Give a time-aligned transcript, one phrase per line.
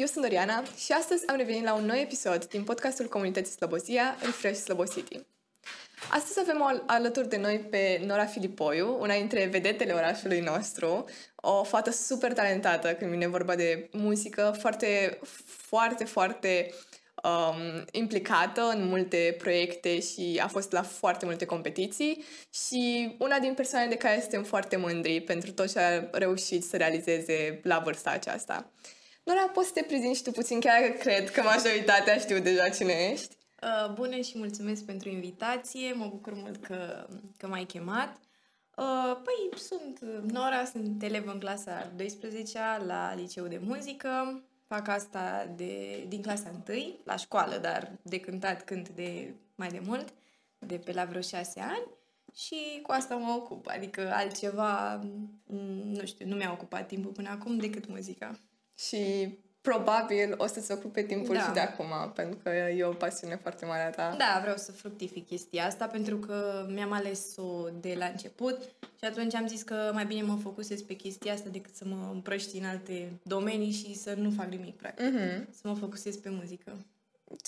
[0.00, 4.16] eu sunt Doriana și astăzi am revenit la un nou episod din podcastul comunității Slobozia,
[4.22, 5.20] Refresh Slobosity.
[6.10, 11.04] Astăzi avem al- alături de noi pe Nora Filipoiu, una dintre vedetele orașului nostru,
[11.34, 16.70] o fată super talentată când vine vorba de muzică, foarte, foarte, foarte
[17.22, 22.24] um, implicată în multe proiecte și a fost la foarte multe competiții
[22.66, 26.76] și una din persoane de care suntem foarte mândri pentru tot ce a reușit să
[26.76, 28.70] realizeze la vârsta aceasta.
[29.30, 32.68] Nora, poți să te prezinti și tu puțin, chiar că cred că majoritatea știu deja
[32.68, 33.36] cine ești.
[33.62, 38.16] Uh, bună și mulțumesc pentru invitație, mă bucur mult că, că m-ai chemat.
[38.76, 40.00] Uh, păi, sunt
[40.32, 44.42] Nora, sunt elev în clasa 12-a la liceu de muzică.
[44.66, 49.80] Fac asta de, din clasa 1 la școală, dar de cântat cânt de mai de
[49.84, 50.08] mult,
[50.58, 51.86] de pe la vreo 6 ani.
[52.34, 57.28] Și cu asta mă ocup, adică altceva, m, nu știu, nu mi-a ocupat timpul până
[57.28, 58.38] acum decât muzica.
[58.86, 61.40] Și probabil o să-ți ocupe timpul Da.
[61.40, 64.14] și de acum, pentru că e o pasiune foarte mare a ta.
[64.18, 68.62] Da, vreau să fructific chestia asta pentru că mi-am ales-o de la început
[68.98, 72.10] și atunci am zis că mai bine mă focusez pe chestia asta decât să mă
[72.12, 75.04] împrăști în alte domenii și să nu fac nimic practic.
[75.04, 75.48] Mhm.
[75.52, 76.76] Să mă focusez pe muzică.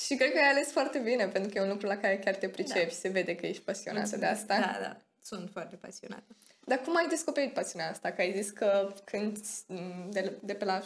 [0.07, 2.35] Și cred că ai ales foarte bine, pentru că e un lucru la care chiar
[2.35, 2.87] te pricepi Da.
[2.89, 4.51] și se vede că ești pasionată de Mulțumesc.
[4.51, 4.73] asta.
[4.73, 4.97] Da, da.
[5.23, 6.37] Sunt foarte pasionată.
[6.65, 8.11] Dar cum ai descoperit pasiunea asta?
[8.11, 9.39] Că ai zis că când
[10.11, 10.85] de, de pe la 6-7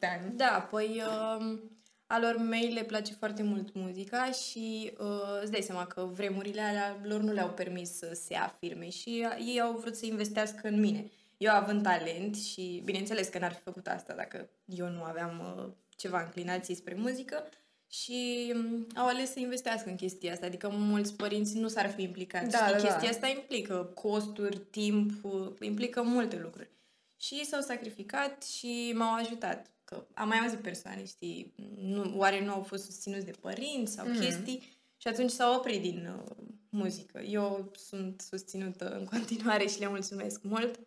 [0.00, 0.32] ani.
[0.34, 1.58] Da, păi uh,
[2.06, 7.00] alor mei le place foarte mult muzica și uh, îți dai seama că vremurile alea
[7.02, 10.80] lor nu le-au permis să se afirme și uh, ei au vrut să investească în
[10.80, 11.10] mine.
[11.36, 15.72] Eu având talent și bineînțeles că n-ar fi făcut asta dacă eu nu aveam uh,
[15.96, 17.48] ceva înclinație spre muzică
[17.92, 22.02] și um, au ales să investească în chestia asta, adică mulți părinți nu s-ar fi
[22.02, 22.48] implicat.
[22.48, 22.88] Da, Știi, da, da.
[22.88, 26.70] chestia asta implică costuri, timp, uh, implică multe lucruri.
[27.16, 29.70] Și ei s-au sacrificat și m-au ajutat.
[29.84, 34.06] Că am mai auzit persoane, știi, nu, oare nu au fost susținuți de părinți sau
[34.06, 34.16] Mhm.
[34.16, 34.20] mm-hmm.
[34.24, 34.62] chestii
[34.96, 36.36] și atunci s-au oprit din uh,
[36.68, 37.20] muzică.
[37.20, 40.78] Eu sunt susținută în continuare și le mulțumesc mult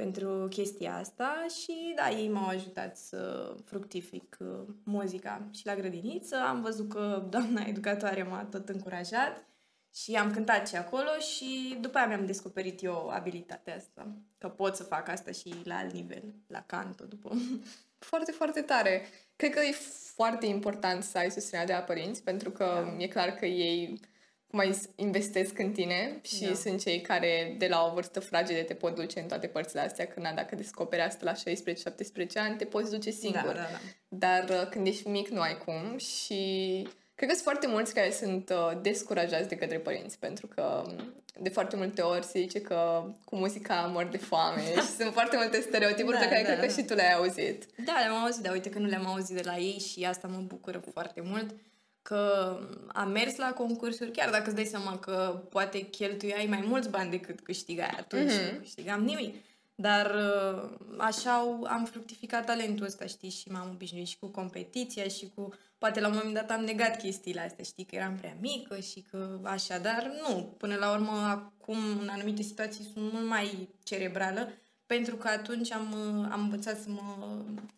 [0.00, 4.48] pentru chestia asta și da, ei m-au ajutat să fructific uh,
[4.82, 6.36] muzica și la grădiniță.
[6.36, 9.44] Am văzut că doamna educatoare m-a tot încurajat
[9.94, 14.06] și am cântat și acolo și după aia mi-am descoperit eu abilitatea asta,
[14.38, 17.30] că pot să fac asta și la alt nivel, la canto după.
[18.10, 19.02] Foarte, foarte tare.
[19.36, 19.72] Cred că e
[20.14, 23.02] foarte important să ai susținerea de la părinți, pentru că Da.
[23.02, 24.00] e clar că ei
[24.50, 26.54] cum ai zis, investesc în tine și Da.
[26.54, 30.06] sunt cei care de la o vârstă fragedă te pot duce în toate părțile astea,
[30.06, 31.36] că na, dacă descoperi asta la 16-17
[32.34, 33.42] ani, te poți duce singur.
[33.42, 33.78] Da, da, da.
[34.08, 36.42] Dar uh, când ești mic nu ai cum și
[37.14, 41.14] cred că sunt foarte mulți care sunt uh, descurajați de către părinți pentru că um,
[41.40, 45.36] de foarte multe ori se zice că cu muzica mor de foame și sunt foarte
[45.36, 46.72] multe stereotipuri Da, pe care da, cred că da.
[46.72, 47.66] și tu le-ai auzit.
[47.84, 50.38] Da, le-am auzit, dar uite că nu le-am auzit de la ei și asta mă
[50.46, 51.54] bucură foarte mult
[52.02, 52.56] că
[52.88, 57.10] am mers la concursuri, chiar dacă îți dai seama că poate cheltuiai mai mulți bani
[57.10, 58.52] decât câștigai atunci, Mhm.
[58.54, 59.34] nu câștigam nimic.
[59.74, 65.08] Dar uh, așa au- am fructificat talentul ăsta, știi, și m-am obișnuit și cu competiția
[65.08, 65.48] și cu...
[65.78, 69.00] Poate la un moment dat am negat chestiile astea, știi, că eram prea mică și
[69.10, 70.54] că așa, dar nu.
[70.58, 74.48] Până la urmă, acum, în anumite situații, sunt mult mai cerebrală,
[74.86, 77.26] pentru că atunci am, uh, am învățat să mă,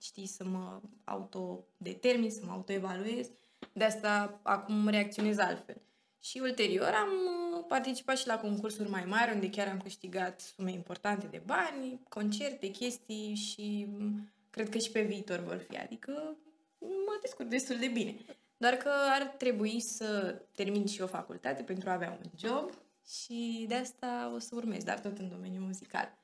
[0.00, 3.26] știi, să mă autodetermin, să mă autoevaluez.
[3.72, 5.80] De asta acum reacționez altfel.
[6.20, 10.72] Și ulterior am uh, participat și la concursuri mai mari, unde chiar am câștigat sume
[10.72, 15.76] importante de bani, concerte, chestii și mm, cred că și pe viitor vor fi.
[15.76, 16.36] Adică
[16.78, 18.16] mă descurc destul de bine.
[18.56, 22.70] Doar că ar trebui să termin și o facultate pentru a avea un job
[23.06, 26.21] și de asta o să urmez, dar tot în domeniul muzical.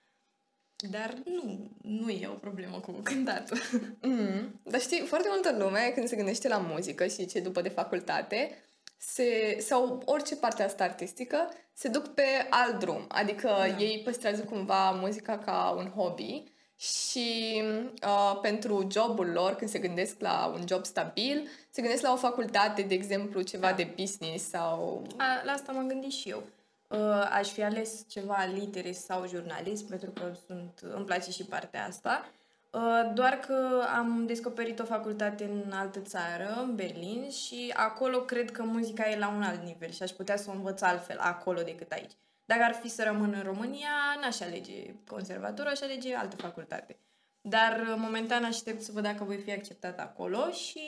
[0.91, 3.59] Dar nu, nu e o problemă cu cântatul.
[4.03, 4.61] Mm.
[4.62, 8.50] Dar știi, foarte multă lume când se gândește la muzică și ce după de facultate,
[8.97, 13.04] se, sau orice parte asta artistică, se duc pe alt drum.
[13.09, 13.66] Adică Da.
[13.66, 16.45] ei păstrează cumva muzica ca un hobby
[16.77, 17.63] și
[18.03, 22.16] uh, pentru jobul lor, când se gândesc la un job stabil, se gândesc la o
[22.16, 23.72] facultate, de exemplu, ceva Da.
[23.77, 25.07] de business sau...
[25.16, 26.42] A, la asta m-am gândit și eu.
[26.89, 31.87] Uh, aș fi ales ceva litere sau jurnalism, pentru că sunt, îmi place și partea
[31.87, 32.29] asta.
[32.71, 38.51] Uh, doar că am descoperit o facultate în altă țară, în Berlin, și acolo cred
[38.51, 41.63] că muzica e la un alt nivel și aș putea să o învăț altfel acolo
[41.63, 42.13] decât aici.
[42.45, 43.91] Dacă ar fi să rămân în România,
[44.21, 46.99] n-aș alege conservatorul, aș alege altă facultate.
[47.48, 50.80] Dar uh, momentan aștept să văd dacă voi fi acceptată acolo și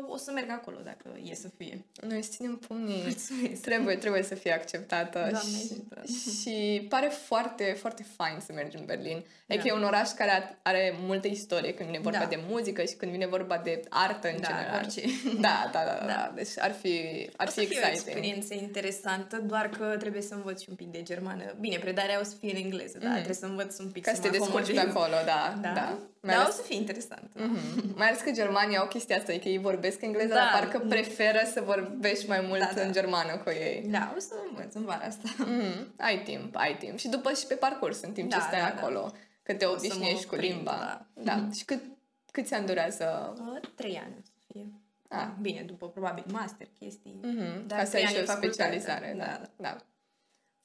[0.00, 1.84] uh, o să merg acolo dacă e să fie.
[2.06, 3.02] Noi îți ținem pumnii.
[3.02, 3.62] Mulțumesc.
[3.62, 5.18] Trebuie, trebuie să fie acceptată.
[5.18, 6.02] Doamne și, ajută.
[6.40, 9.24] și pare foarte, foarte fain să mergi în Berlin.
[9.48, 9.74] Adică Da.
[9.74, 12.24] e un oraș care a- are multă istorie când vine vorba Da.
[12.24, 14.74] de muzică și când vine vorba de artă în Da, general.
[14.82, 15.00] orice.
[15.40, 16.06] Da, da, da, da.
[16.06, 16.06] Da.
[16.06, 16.32] da.
[16.34, 17.00] Deci ar fi,
[17.36, 18.06] ar O fi să fie o exciting.
[18.06, 21.54] experiență interesantă, doar că trebuie să învăț și un pic de germană.
[21.60, 23.14] Bine, predarea o să fie în engleză, dar Mhm.
[23.14, 24.94] trebuie să învăț un pic Ca să te mă descurci pe acomodez.
[25.02, 25.58] acolo, da.
[25.60, 25.98] Da, da.
[26.20, 26.26] Da.
[26.26, 27.30] Mai Dar o ales, să fie interesant.
[27.34, 27.94] Mhm.
[27.96, 30.34] mai ales că Germania au chestia asta, că ei vorbesc engleză, Da.
[30.34, 32.80] dar parcă preferă să vorbești mai mult Da, da.
[32.82, 33.86] în germană cu ei.
[33.90, 35.28] Da, o să învăț în vara asta.
[35.38, 35.94] Mhm.
[35.98, 36.98] Ai timp, ai timp.
[36.98, 38.74] Și după și pe parcurs, în timp ce Da, stai da, da.
[38.80, 39.12] acolo,
[39.42, 41.06] că te O să obișnuiești mă cu prind, limba.
[41.14, 41.22] da.
[41.22, 41.48] da.
[41.54, 41.82] Și cât,
[42.32, 43.34] câți ani durează?
[43.54, 44.66] Uh, Trei ani o să fie.
[45.08, 45.18] Ah.
[45.18, 47.18] Da, bine, după probabil master, chestii.
[47.22, 47.66] Mhm.
[47.66, 48.78] Dar Ca să trei ai și ani o în facultate.
[48.78, 49.14] specializare.
[49.18, 49.76] Da, Da, da.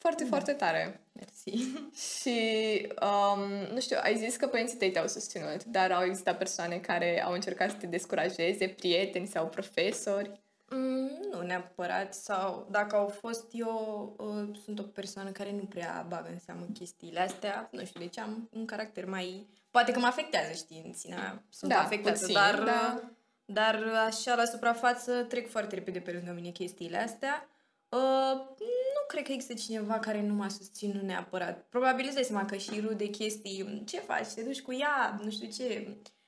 [0.01, 0.09] Da.
[0.09, 1.01] Foarte, foarte tare.
[1.11, 1.65] Mersi.
[2.19, 3.39] Și, um,
[3.73, 7.33] nu știu, ai zis că părinții tăi te-au susținut, dar au existat persoane care au
[7.33, 10.41] încercat să te descurajeze, prieteni sau profesori?
[10.69, 16.05] Mm, nu neapărat, sau dacă au fost eu, uh, sunt o persoană care nu prea
[16.09, 17.69] bagă în seamă chestiile astea.
[17.71, 19.47] Nu știu de ce am un caracter mai...
[19.71, 21.43] Poate că mă afectează, știi, în sine mea.
[21.49, 23.11] Sunt Da, afectată, puțin, dar, da.
[23.45, 27.49] dar așa la suprafață trec foarte repede pe lângă mine chestiile astea.
[27.89, 31.65] Uh, nu cred că există cineva care nu m-a susținut neapărat.
[31.69, 35.29] Probabil îți dai seama că și rude chestii, ce faci, te duci cu ea, nu
[35.29, 35.87] știu ce,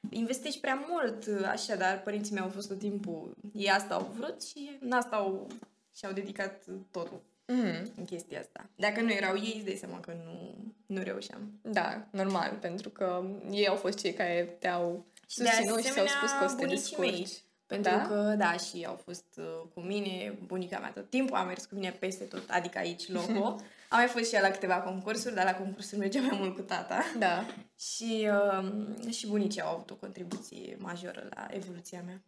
[0.09, 4.43] investești prea mult, așa, dar părinții mei au fost tot timpul, ei asta au vrut
[4.43, 5.47] și în asta au,
[5.95, 7.91] și-au dedicat totul Mhm.
[7.97, 8.69] în chestia asta.
[8.75, 10.55] Dacă nu erau ei, îți dai seama că nu,
[10.85, 11.59] nu reușeam.
[11.61, 16.05] Da, normal, pentru că ei au fost cei care te-au Și de susținut și ți-au
[16.05, 17.27] asemenea, spus că o să te bunicii mei.
[17.77, 17.95] Descurci.
[17.95, 18.29] Pentru Da?
[18.29, 21.75] că, da, și au fost uh, cu mine, bunica mea tot timpul a mers cu
[21.75, 23.45] mine peste tot, adică aici, loco.
[23.93, 26.61] Am mai fost și ea la câteva concursuri, dar la concursuri mergea mai mult cu
[26.61, 27.03] tata.
[27.19, 27.45] Da.
[27.89, 32.21] Și, uh, și bunicii au avut o contribuție majoră la evoluția mea.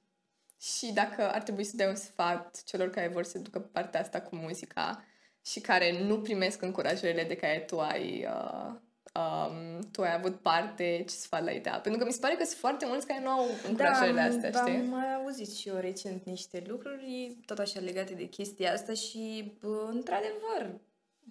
[0.61, 3.99] Și dacă ar trebui să dai un sfat celor care vor să ducă pe partea
[3.99, 5.03] asta cu muzica
[5.45, 8.75] și care nu primesc încurajările de care tu ai, uh,
[9.19, 11.71] um, tu ai avut parte, ce sfat le-ai da?
[11.71, 14.51] Pentru că mi se pare că sunt foarte mulți care nu au încurajările am- astea,
[14.51, 14.79] da, știi?
[14.79, 19.53] am mai auzit și eu recent niște lucruri, tot așa legate de chestia asta și,
[19.61, 20.79] bă, într-adevăr,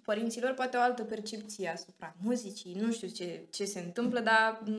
[0.03, 4.71] părinților poate o altă percepție asupra muzicii, nu știu ce, ce se întâmplă, dar, m,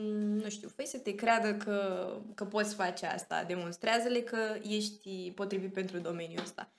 [0.43, 5.73] nu știu, fă să te creadă că, că poți face asta, demonstrează-le că ești potrivit
[5.73, 6.69] pentru domeniul ăsta.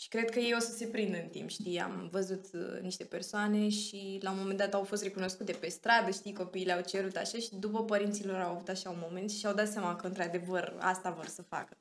[0.00, 1.80] Și cred că ei o să se prindă în timp, știi?
[1.80, 6.10] Am văzut uh, niște persoane și la un moment dat au fost recunoscute pe stradă,
[6.10, 6.32] știi?
[6.32, 9.68] Copiii le-au cerut așa și după părinților au avut așa un moment și și-au dat
[9.68, 11.76] seama că într-adevăr asta vor să facă.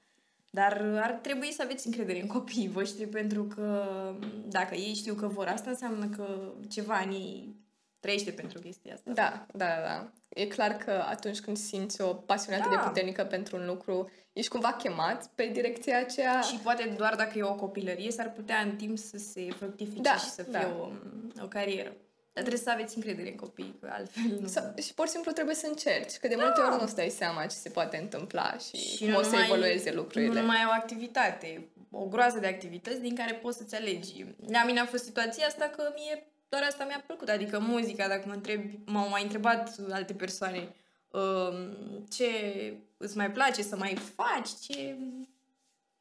[0.50, 3.86] Dar uh, ar trebui să aveți încredere în copiii voștri pentru că
[4.48, 7.56] dacă ei știu că vor asta, înseamnă că ceva în ei
[8.00, 9.12] trăiește pentru chestia asta.
[9.12, 10.12] Da, da, da, da.
[10.30, 12.82] E clar că atunci când simți o pasiune atât de Da.
[12.82, 16.42] puternică pentru un lucru, ești cumva chemat pe direcția aceea.
[16.42, 20.16] Și poate doar dacă e o copilărie s-ar putea în timp să se fructifice Da,
[20.16, 20.76] și să fie da.
[20.80, 20.90] o,
[21.44, 21.94] o carieră.
[22.34, 24.48] Dar trebuie să aveți încredere în copii, că altfel nu.
[24.48, 27.46] Sau, și pur și simplu trebuie să încerci, că de multe ori nu-ți dai seama
[27.46, 30.34] ce se poate întâmpla și, și cum o să numai- evolueze lucrurile.
[30.34, 34.26] Nu numai o activitate, o groază de activități din care poți să-ți alegi.
[34.52, 38.24] La mine a fost situația asta că mie doar asta mi-a plăcut, adică muzica, dacă
[38.28, 40.76] mă întrebi, m-au mai întrebat alte persoane
[41.10, 41.76] um,
[42.10, 42.30] ce
[42.98, 44.96] îți mai place să mai faci, ce...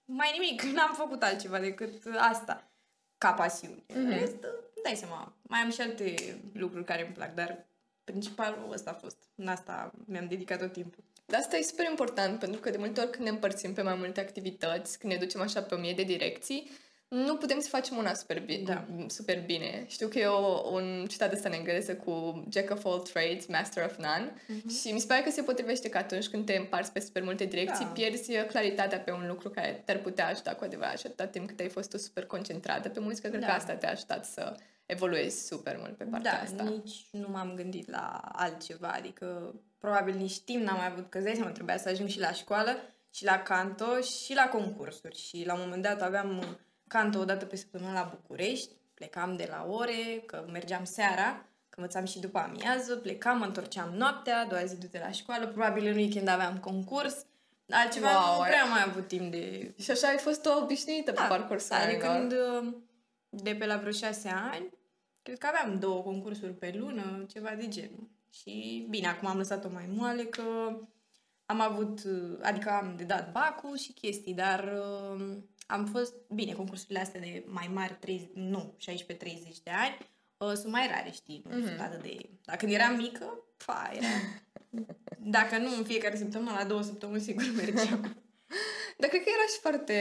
[0.05, 2.71] Mai nimic, n-am făcut altceva decât asta
[3.19, 3.83] ca pasiune.
[3.89, 3.99] Mhm.
[3.99, 4.19] Mm-hmm.
[4.19, 6.15] Rest, îmi dai seama, mai am și alte
[6.53, 7.67] lucruri care îmi plac, dar
[8.05, 9.17] principalul ăsta a fost.
[9.35, 11.05] În asta mi-am dedicat tot timpul.
[11.27, 13.95] Dar asta e super important, pentru că de multe ori când ne împărțim pe mai
[13.95, 16.71] multe activități, când ne ducem așa pe o mie de direcții,
[17.09, 18.63] nu putem să facem una super bine.
[18.63, 18.85] Da.
[19.07, 19.85] Super bine.
[19.87, 23.85] Știu că e o, un citat ăsta în engleză cu Jack of all trades, master
[23.85, 24.69] of none Mhm.
[24.69, 27.45] și mi se pare că se potrivește că atunci când te împarți pe super multe
[27.45, 27.91] direcții, Da.
[27.91, 31.47] pierzi uh, claritatea pe un lucru care te-ar putea ajuta cu adevărat și atâta timp
[31.49, 33.47] cât ai fost tu super concentrată pe muzică, cred Da.
[33.47, 34.55] că asta te-a ajutat să
[34.87, 36.63] evoluezi super mult pe partea da, asta.
[36.63, 41.27] nici nu m-am gândit la altceva, adică probabil nici timp n-am mai avut, că îți
[41.27, 42.77] dai seama, trebuia să ajung și la școală,
[43.11, 45.17] și la canto, și la concursuri.
[45.17, 49.37] Și la un moment dat aveam uh, canto o dată pe săptămână la București, plecam
[49.37, 54.41] de la ore, că mergeam seara, că învățam și după amiază, plecam, mă întorceam noaptea,
[54.41, 57.25] a doua zi du-te la școală, probabil în weekend aveam concurs,
[57.71, 60.51] altceva Wow, nu ai- prea am mai avut timp de Și așa ai fost o
[60.63, 62.39] obișnuită pe parcursul Adică anilor.
[62.61, 62.75] când, uh,
[63.29, 64.69] de pe la vreo șase ani,
[65.23, 68.09] cred că aveam două concursuri pe lună, ceva de genul.
[68.33, 70.43] Și bine, acum am lăsat-o mai moale că
[71.47, 74.73] am avut, uh, adică am de dat bacul și chestii, dar
[75.15, 75.37] uh,
[75.71, 79.97] am fost, bine, concursurile astea de mai mari, 30, nu, 16-30 de ani,
[80.37, 81.67] uh, sunt mai rare, știi, nu Mhm.
[81.67, 82.17] sunt atât de...
[82.45, 84.07] Dar când eram mică, pa, era
[85.37, 88.01] Dacă nu în fiecare săptămână, la două săptămâni sigur mergeam.
[89.01, 89.95] Dar cred că era și foarte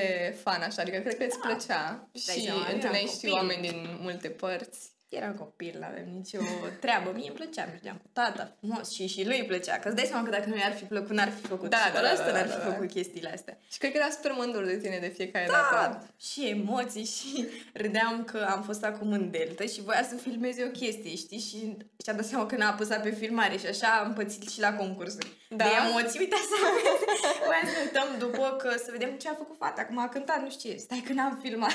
[0.44, 1.48] fan așa, adică cred că îți Da.
[1.48, 3.32] plăcea Îți dai și seama, eram întâlneai și copil.
[3.32, 4.90] oameni din multe părți.
[5.10, 6.40] Eram copil, nu aveam nicio
[6.80, 7.12] treabă.
[7.16, 9.76] Mie îmi plăcea, mergeam cu tata frumos și, și lui îi plăcea.
[9.80, 11.70] Că îți dai seama că dacă nu i-ar fi plăcut, n-ar fi făcut.
[11.70, 12.72] Da, Și da, ăla da, ăsta da, n-ar da, fi da.
[12.72, 13.58] făcut chestiile astea.
[13.72, 16.08] Și cred că era super mândru de tine de fiecare Da, dată.
[16.20, 20.70] și emoții și râdeam că am fost acum în Delta și voia să filmeze o
[20.70, 21.40] chestie, știi?
[21.40, 24.74] Și și-a dat seama că n-a apăsat pe filmare și așa am pățit și la
[24.74, 25.28] concursuri.
[25.50, 25.64] Da?
[25.64, 26.56] De emoții, uite să
[27.46, 29.82] voia să uităm după că să vedem ce a făcut fata.
[29.82, 31.74] Acum a cântat, nu știu ce, stai că n-am filmat.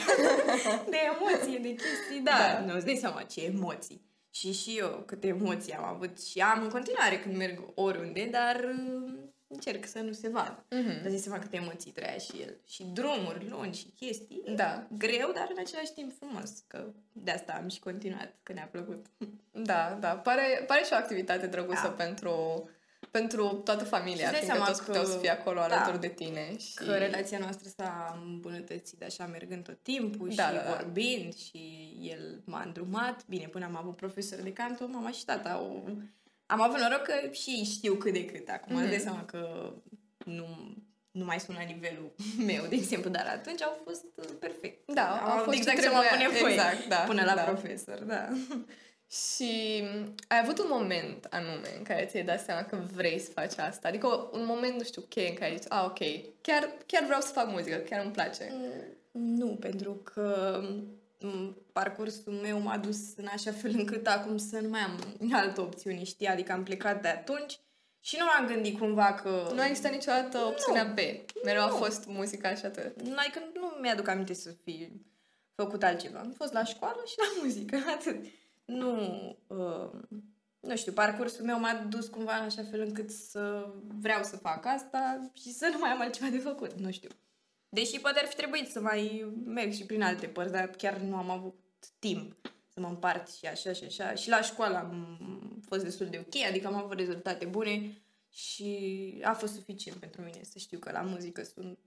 [0.95, 2.31] de emoții, de chestii, da.
[2.31, 2.53] Da.
[2.53, 2.65] da.
[2.67, 4.11] Nu, îți dai seama ce emoții.
[4.31, 8.57] Și și eu câte emoții am avut și am în continuare când merg oriunde, dar
[8.57, 9.13] uh,
[9.47, 10.65] încerc să nu se vadă.
[10.71, 11.03] Mhm.
[11.03, 12.57] Dar zi seama câte emoții trăia și el.
[12.67, 14.43] Și drumuri lungi și chestii.
[14.57, 16.65] Da, Greu, dar în același timp frumos.
[16.67, 19.07] Că de asta am și continuat, că ne-a plăcut.
[19.51, 20.17] da, da.
[20.17, 22.05] Pare, pare și o activitate drăguță Da.
[22.05, 22.69] pentru,
[23.11, 25.65] pentru toată familia, Și îți dai fiindcă seama toți că- puteau să fie acolo da.
[25.65, 26.57] alături de tine.
[26.59, 26.75] Și...
[26.75, 30.71] Că relația noastră s-a îmbunătățit așa mergând tot timpul Da, și da, da.
[30.77, 33.25] vorbind și el m-a îndrumat.
[33.27, 35.89] Bine, până am avut profesor de canto, mama și tata au...
[36.47, 38.75] Am avut noroc că și ei știu cât de cât acum.
[38.77, 38.81] Mhm.
[38.83, 38.85] Mm-hmm.
[38.85, 39.73] Îți dai seama că
[40.25, 40.47] nu,
[41.11, 42.13] nu mai sunt la nivelul
[42.51, 44.93] meu, de exemplu, dar atunci au fost uh, perfect.
[44.93, 46.27] Da, am au avut fost exact ce ce mă trebuia.
[46.29, 47.43] pune voi Exact, da, până la da.
[47.43, 48.29] profesor, da.
[49.13, 49.83] Și
[50.29, 53.89] ai avut un moment anume în care ți-ai dat seama că vrei să faci asta?
[53.89, 55.99] Adică un moment, nu știu, cheie în care ai zis, a, ok,
[56.41, 58.53] chiar, chiar vreau să fac muzică, chiar îmi place.
[59.11, 60.61] Nu, pentru că
[61.21, 65.61] m, parcursul meu m-a dus în așa fel încât acum să nu mai am altă
[65.61, 66.27] opțiune, știi?
[66.27, 67.59] Adică am plecat de atunci
[68.01, 69.51] și nu m-am gândit cumva că...
[69.55, 70.99] Nu a existat niciodată opțiunea B.
[71.45, 71.75] Mereu a Nu.
[71.77, 73.01] fost muzica și atât.
[73.17, 74.89] Adică nu mi-aduc aminte să fi
[75.55, 76.19] făcut altceva.
[76.19, 78.25] Am fost la școală și la muzică, atât.
[78.65, 78.97] Nu,
[79.47, 79.91] uh,
[80.61, 84.67] nu știu, parcursul meu m-a dus cumva în așa fel încât să vreau să fac
[84.67, 87.11] asta și să nu mai am altceva de făcut, nu știu.
[87.69, 91.17] Deși poate ar fi trebuit să mai merg și prin alte părți, dar chiar nu
[91.17, 91.61] am avut
[91.99, 92.37] timp
[92.69, 94.15] să mă împart și așa și așa.
[94.15, 95.19] Și la școală am
[95.69, 100.41] fost destul de ok, adică am avut rezultate bune și a fost suficient pentru mine
[100.43, 101.79] să știu că la muzică sunt,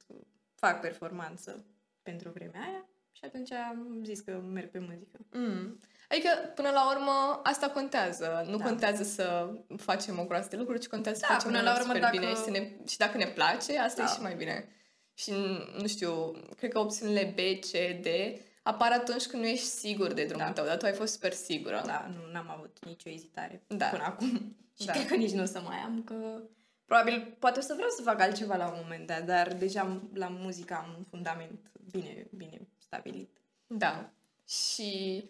[0.55, 1.65] fac performanță
[2.01, 5.19] pentru vremea aia și atunci am zis că merg pe muzică.
[5.31, 5.79] Mm.
[6.09, 8.45] Adică, până la urmă, asta contează.
[8.49, 8.63] Nu Da.
[8.63, 11.79] contează să facem o groază de lucruri, ci contează să Da, facem până unul la
[11.79, 14.11] urmă, super dacă- bine și, să ne, și dacă ne place, asta e Da.
[14.11, 14.69] și mai bine.
[15.13, 15.31] Și,
[15.79, 18.07] nu știu, cred că opțiunile B, C, D
[18.63, 20.51] apar atunci când nu ești sigur de drumul Da.
[20.53, 21.81] tău, dar tu ai fost super sigură.
[21.85, 23.85] Da, nu am avut nicio ezitare Da.
[23.85, 24.55] până acum.
[24.79, 24.91] Și Da.
[24.91, 26.15] cred că nici nu o să mai am, că
[26.85, 30.09] probabil poate o să vreau să fac altceva la un moment dat, dar deja am-
[30.13, 33.37] la muzică am un fundament bine, bine stabilit.
[33.67, 34.09] Da.
[34.47, 35.23] Și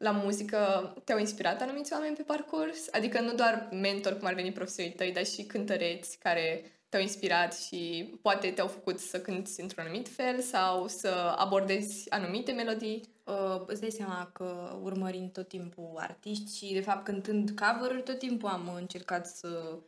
[0.00, 2.88] la muzică te-au inspirat anumiți oameni pe parcurs?
[2.90, 7.56] Adică nu doar mentor, cum ar veni profesorii tăi, dar și cântăreți care te-au inspirat
[7.56, 13.08] și poate te-au făcut să cânti într-un anumit fel sau să abordezi anumite melodii?
[13.24, 18.18] Uh, îți dai seama că urmărind tot timpul artiști și, de fapt, cântând cover tot
[18.18, 19.78] timpul am încercat să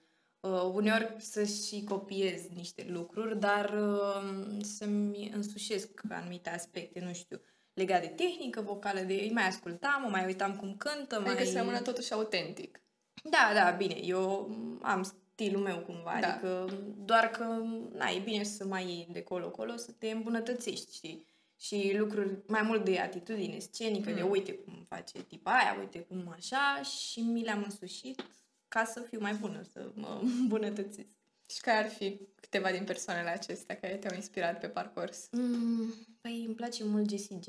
[0.40, 7.40] uh, uneori să și copiez niște lucruri, dar uh, să-mi însușesc anumite aspecte, nu știu,
[7.75, 11.47] legate de tehnică vocală, de îi mai ascultam, mă mai uitam cum cântă, Adică mai...
[11.47, 12.81] să rămână totuși autentic.
[13.25, 14.50] Da, da, bine, eu
[14.83, 16.29] am stilul meu cumva, Da.
[16.29, 16.67] adică
[17.05, 17.45] doar că,
[17.93, 21.26] na, e bine să mai iei de colo-colo, să te îmbunătățești, știi?
[21.61, 24.17] Și lucruri mai mult de atitudine scenică, Mm.
[24.17, 28.23] de uite cum face tipa aia, uite cum așa și mi le-am însușit
[28.69, 31.09] ca să fiu mai bună, să mă îmbunătățesc.
[31.54, 35.28] Și care ar fi câteva din persoanele acestea care te-au inspirat pe parcurs?
[35.30, 37.47] Mm, păi îmi place mult Jessie J,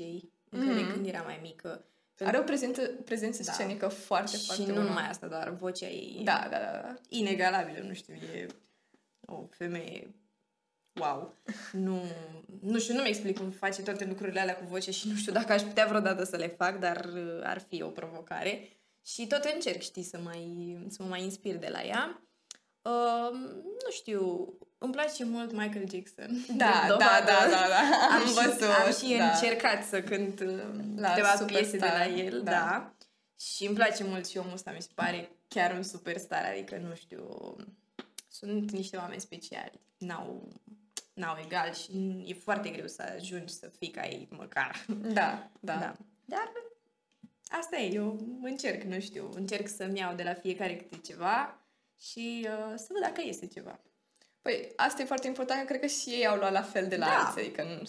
[0.50, 0.74] încă Mm.
[0.74, 1.84] de când era mai mică.
[2.18, 3.52] Are o prezență, prezență Da.
[3.52, 4.84] scenică foarte, și foarte nu bună.
[4.86, 6.94] numai asta, dar vocea ei Da, da, da, da.
[7.08, 8.46] inegalabilă, nu știu, e
[9.26, 10.14] o femeie
[11.00, 11.34] wow.
[11.72, 12.02] Nu,
[12.60, 15.52] nu știu, nu-mi explic cum face toate lucrurile alea cu voce și nu știu dacă
[15.52, 18.68] aș putea vreodată să le fac, dar uh, ar fi o provocare.
[19.06, 22.22] Și tot încerc, știi, să, mai, să mă mai inspir de la ea.
[22.84, 23.30] Uh,
[23.84, 26.44] nu știu, îmi place mult Michael Jackson.
[26.46, 27.24] Da, De da, dovadă.
[27.26, 28.06] da, da, da.
[28.06, 28.62] Am, Am și, văzut.
[28.62, 29.30] am și da.
[29.30, 30.62] încercat să cânt uh,
[30.96, 32.50] La câteva piese de Superstar, la el, da.
[32.50, 32.58] da.
[32.58, 32.94] da.
[33.40, 36.94] Și îmi place mult și omul ăsta, mi se pare chiar un superstar, adică nu
[36.94, 37.56] știu,
[38.28, 40.48] sunt niște oameni speciali, n-au,
[41.14, 44.84] n-au egal și e foarte greu să ajungi să fii ca ei măcar.
[44.88, 45.74] Da, da.
[45.74, 45.96] da.
[46.24, 46.52] Dar
[47.48, 51.58] asta e, eu încerc, nu știu, încerc să-mi iau de la fiecare câte ceva
[52.10, 53.80] și uh, să văd dacă iese ceva.
[54.42, 56.96] Păi, asta e foarte important, că cred că și ei au luat la fel de
[56.96, 57.18] la Da.
[57.24, 57.82] alții, adică nu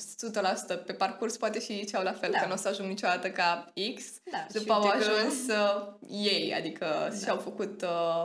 [0.81, 2.39] 100% pe parcurs poate și ei ce au la fel, Da.
[2.39, 5.03] că nu o să ajung niciodată ca X, Da, și și după au uite că-
[5.11, 7.15] ajuns uh, ei, adică da.
[7.23, 8.23] și-au făcut uh,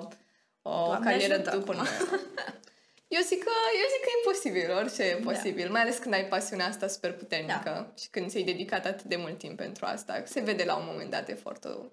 [0.63, 1.83] o Doamne carieră ajută după acum.
[1.85, 2.09] noi.
[3.17, 3.51] Eu zic că,
[3.83, 5.31] eu zic că e imposibil, orice e Da.
[5.31, 7.93] posibil, mai ales când ai pasiunea asta super puternică Da.
[7.99, 10.23] și când ți-ai dedicat atât de mult timp pentru asta.
[10.27, 11.93] Se vede la un moment dat efortul.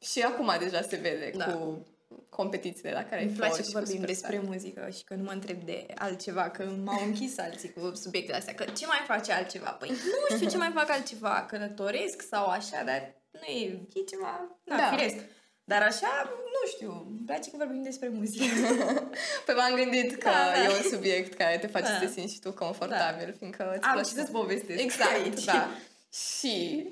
[0.00, 1.44] Și acum deja se vede Da.
[1.44, 1.86] cu
[2.28, 4.30] competițiile la care ai Îmi place fost că și cu vorbim Superstar.
[4.30, 8.36] despre muzică și că nu mă întreb de altceva, că m-au închis alții cu subiectele
[8.36, 9.70] astea, că ce mai face altceva?
[9.70, 14.58] Păi nu știu ce mai fac altceva, călătoresc sau așa, dar nu e, e ceva,
[14.64, 14.82] na, Da.
[14.90, 14.96] da.
[14.96, 15.24] firesc.
[15.66, 18.44] Dar așa, nu știu, îmi place că vorbim despre muzică.
[19.46, 20.62] Păi m-am gândit că Da, da.
[20.64, 21.92] e un subiect care te face Da.
[21.98, 25.44] să te simți și tu confortabil, fiindcă îți Am place ce să-ți povestesc Exact, aici.
[25.44, 25.68] da.
[26.12, 26.88] Și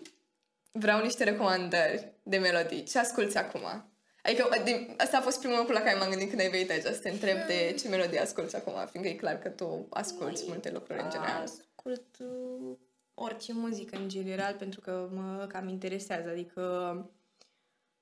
[0.73, 2.83] vreau niște recomandări de melodii.
[2.83, 3.91] Ce asculti acum?
[4.23, 6.83] Adică de, asta a fost primul lucru la care m-am gândit când ai venit aici,
[6.83, 10.71] să te întreb de ce melodie asculti acum, fiindcă e clar că tu asculti multe
[10.71, 11.43] lucruri în general.
[11.43, 12.76] Ascult uh,
[13.14, 16.61] orice muzică în general pentru că mă cam interesează, adică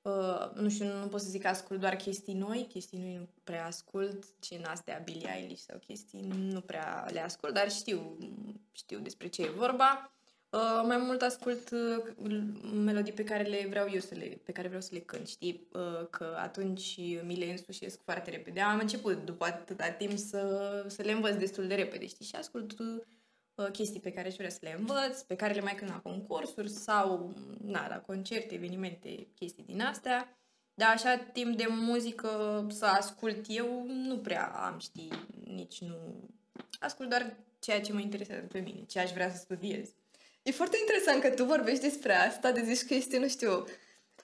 [0.01, 3.27] uh, nu știu, nu pot să zic că ascult doar chestii noi, chestii noi nu
[3.43, 8.17] prea ascult, gen astea Billie Eilish sau chestii nu prea le ascult, dar știu,
[8.71, 10.11] știu despre ce e vorba.
[10.51, 12.03] Uh, mai mult ascult uh,
[12.73, 15.67] melodii pe care le vreau eu să le, pe care vreau să le cânt, știi?
[15.73, 18.59] Uh, că atunci mi le însușesc foarte repede.
[18.59, 22.25] Am început după atâta timp să, să le învăț destul de repede, știi?
[22.25, 25.75] Și ascult uh, chestii pe care aș vrea să le învăț, pe care le mai
[25.75, 30.37] cânt la concursuri sau, na, la concerte, evenimente, chestii din astea.
[30.73, 35.11] Dar așa, timp de muzică să ascult eu, nu prea am, știi,
[35.45, 36.29] nici nu...
[36.79, 39.89] Ascult doar ceea ce mă interesează pe mine, ce aș vrea să studiez.
[40.43, 43.65] E foarte interesant că tu vorbești despre asta, de zici că este, nu știu,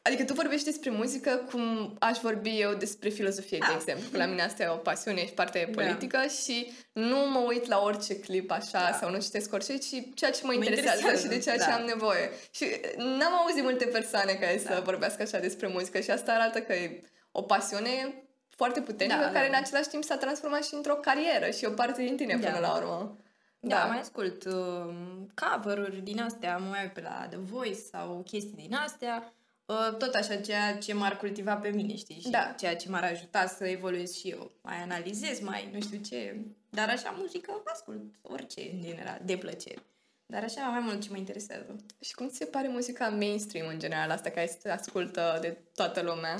[0.01, 3.73] adică tu vorbești despre muzică cum aș vorbi eu despre filozofie, de Da.
[3.75, 5.81] exemplu, că la mine asta e o pasiune și parte Da.
[5.81, 8.97] politică și nu mă uit la orice clip așa Da.
[8.99, 11.69] sau nu citesc orice, ci ceea ce mă, Mă interesează, interesează, și de ceea ce
[11.69, 11.75] da.
[11.75, 12.29] am nevoie.
[12.51, 12.65] Și
[12.97, 14.79] n-am auzit multe persoane care să Da.
[14.79, 18.23] vorbească așa despre muzică și asta arată că e o pasiune
[18.55, 19.57] foarte puternică Da, care da.
[19.57, 22.47] în același timp s-a transformat și într-o carieră și o parte din tine Da.
[22.47, 23.17] până la urmă.
[23.59, 24.93] Da, mai ascult uh,
[25.35, 29.33] cover-uri din astea, mă mai uit pe la The Voice sau chestii din astea.
[29.65, 32.19] Uh, tot așa, ceea ce m-ar cultiva pe mine, știi?
[32.19, 32.55] Și Da.
[32.59, 34.51] ceea ce m-ar ajuta să evoluez și eu.
[34.61, 36.41] Mai analizez, mai nu știu ce.
[36.69, 39.81] Dar așa, muzică, ascult orice, în general, de plăcere.
[40.25, 41.75] Dar așa, mai mult ce mă interesează.
[41.99, 46.01] Și cum ți se pare muzica mainstream în general, asta care se ascultă de toată
[46.01, 46.37] lumea?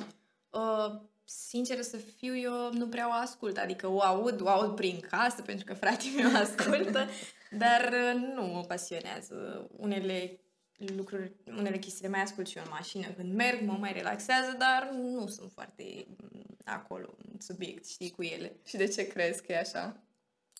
[0.50, 3.58] Uh, sincer să fiu, eu nu prea o ascult.
[3.58, 7.08] Adică o aud, o aud prin casă, pentru că fratele meu ascultă,
[7.52, 9.68] dar uh, nu mă pasionează.
[9.78, 10.40] Unele
[10.78, 14.56] lucruri, unele chestii le mai ascult și eu în mașină când merg, mă mai relaxează,
[14.58, 18.56] dar nu sunt foarte mm, acolo în subiect, știi, cu ele.
[18.66, 20.02] Și de ce crezi că e așa?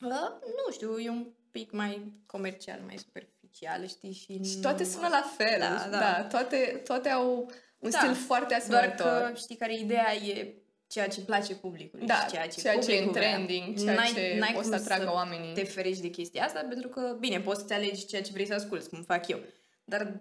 [0.02, 4.44] Uh, nu știu, e un pic mai comercial, mai superficial, știi, și...
[4.44, 5.60] Și toate nu- sună la fel.
[5.60, 6.00] Da, da.
[6.00, 7.52] da toate, toate au
[7.88, 9.30] un Da, stil foarte Doar asemănător.
[9.32, 10.54] că știi care e ideea e
[10.88, 13.34] ceea ce place publicului Da, și ceea ce, ceea ce e în publicul vrea.
[13.34, 15.54] trending, ceea ce o să cum atragă oamenii.
[15.54, 18.54] te ferești de chestia asta, pentru că, bine, poți să-ți alegi ceea ce vrei să
[18.54, 19.40] asculti, cum fac eu.
[19.84, 20.12] Dar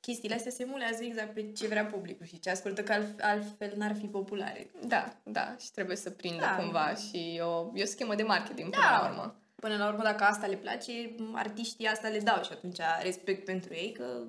[0.00, 3.72] chestiile astea se emulează exact pe ce vrea publicul și ce ascultă, că alt- altfel
[3.76, 4.70] n-ar fi populare.
[4.86, 6.56] Da, da, și trebuie să prindă Da.
[6.56, 9.00] cumva și e o, e o schemă de marketing până Da.
[9.02, 9.40] la urmă.
[9.54, 10.92] Până la urmă, dacă asta le place,
[11.34, 14.22] artiștii asta le dau și atunci respect pentru ei că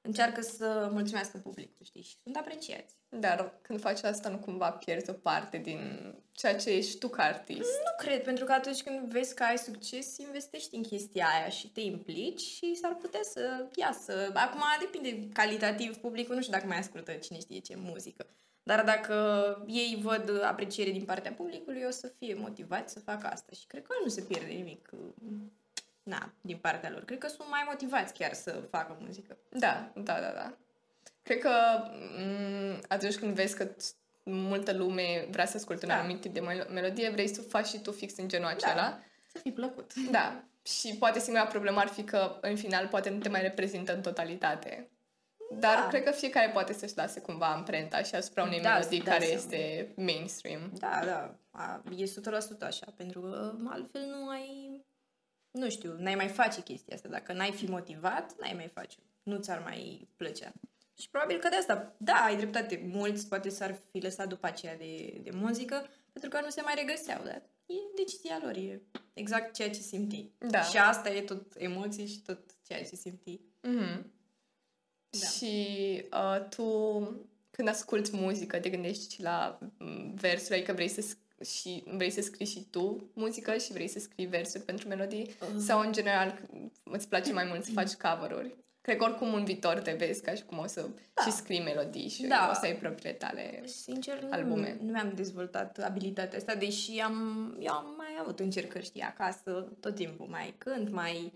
[0.00, 2.94] încearcă să mulțumească publicul, știi, și sunt apreciați.
[3.08, 7.22] Dar când faci asta, nu cumva pierzi o parte din ceea ce ești tu ca
[7.22, 7.60] artist.
[7.60, 11.70] Nu cred, pentru că atunci când vezi că ai succes, investești în chestia aia și
[11.70, 14.30] te implici și s-ar putea să iasă.
[14.34, 18.26] Acum depinde calitativ publicul, nu știu dacă mai ascultă cine știe ce muzică.
[18.62, 19.14] Dar dacă
[19.66, 23.52] ei văd apreciere din partea publicului, o să fie motivați să facă asta.
[23.52, 24.90] Și cred că nu se pierde nimic
[26.02, 27.04] na, din partea lor.
[27.04, 29.36] Cred că sunt mai motivați chiar să facă muzică.
[29.48, 30.54] Da, da, da, da.
[31.22, 31.50] Cred că
[32.18, 35.98] m- atunci când vezi că t- multă lume vrea să asculte un Da.
[35.98, 38.98] anumit tip de mel- melodie, vrei să faci și tu fix în genul acela.
[39.32, 39.94] Să fii plăcut.
[40.10, 40.42] Da.
[40.62, 44.02] Și poate singura problemă ar fi că în final poate nu te mai reprezintă în
[44.02, 44.90] totalitate.
[45.58, 45.86] Dar Da.
[45.88, 49.24] cred că fiecare poate să-și lase cumva amprenta și asupra unei Da, melodii da, care
[49.24, 49.40] seama.
[49.40, 50.72] este mainstream.
[50.78, 54.80] Da, da, a, e 100% așa, pentru că altfel nu ai,
[55.50, 57.08] nu știu, n-ai mai face chestia asta.
[57.08, 58.96] Dacă n-ai fi motivat, n-ai mai face.
[59.22, 60.52] Nu ți-ar mai plăcea.
[61.00, 64.76] Și probabil că de asta, da, ai dreptate, mulți poate s-ar fi lăsat după aceea
[64.76, 68.82] de, de muzică, pentru că nu se mai regăseau, dar e decizia lor, e
[69.14, 70.30] exact ceea ce simți.
[70.38, 70.62] Da.
[70.62, 73.40] Și asta e tot emoții și tot ceea ce simți.
[73.62, 74.12] Mhm.
[75.10, 75.26] Da.
[75.26, 75.54] Și
[76.12, 76.64] uh, tu,
[77.50, 82.10] când asculti muzică, te gândești și la mm, versuri, adică vrei să, sc- și, vrei
[82.10, 85.34] să scrii și tu muzică și vrei să scrii versuri pentru melodii?
[85.40, 85.46] Uh.
[85.58, 86.40] Sau, în general,
[86.84, 88.48] îți place mai mult să faci cover-uri?
[88.48, 91.22] Că cred că oricum în viitor te vezi ca și cum o să Da.
[91.22, 92.48] și scrii melodii și Da.
[92.50, 93.62] o să ai propriile tale.
[93.66, 94.78] Sincer, nu, albume.
[94.82, 97.14] nu mi-am dezvoltat abilitatea asta, deși am,
[97.60, 101.32] eu am mai avut încercări, știi, acasă, tot timpul mai cânt, mai...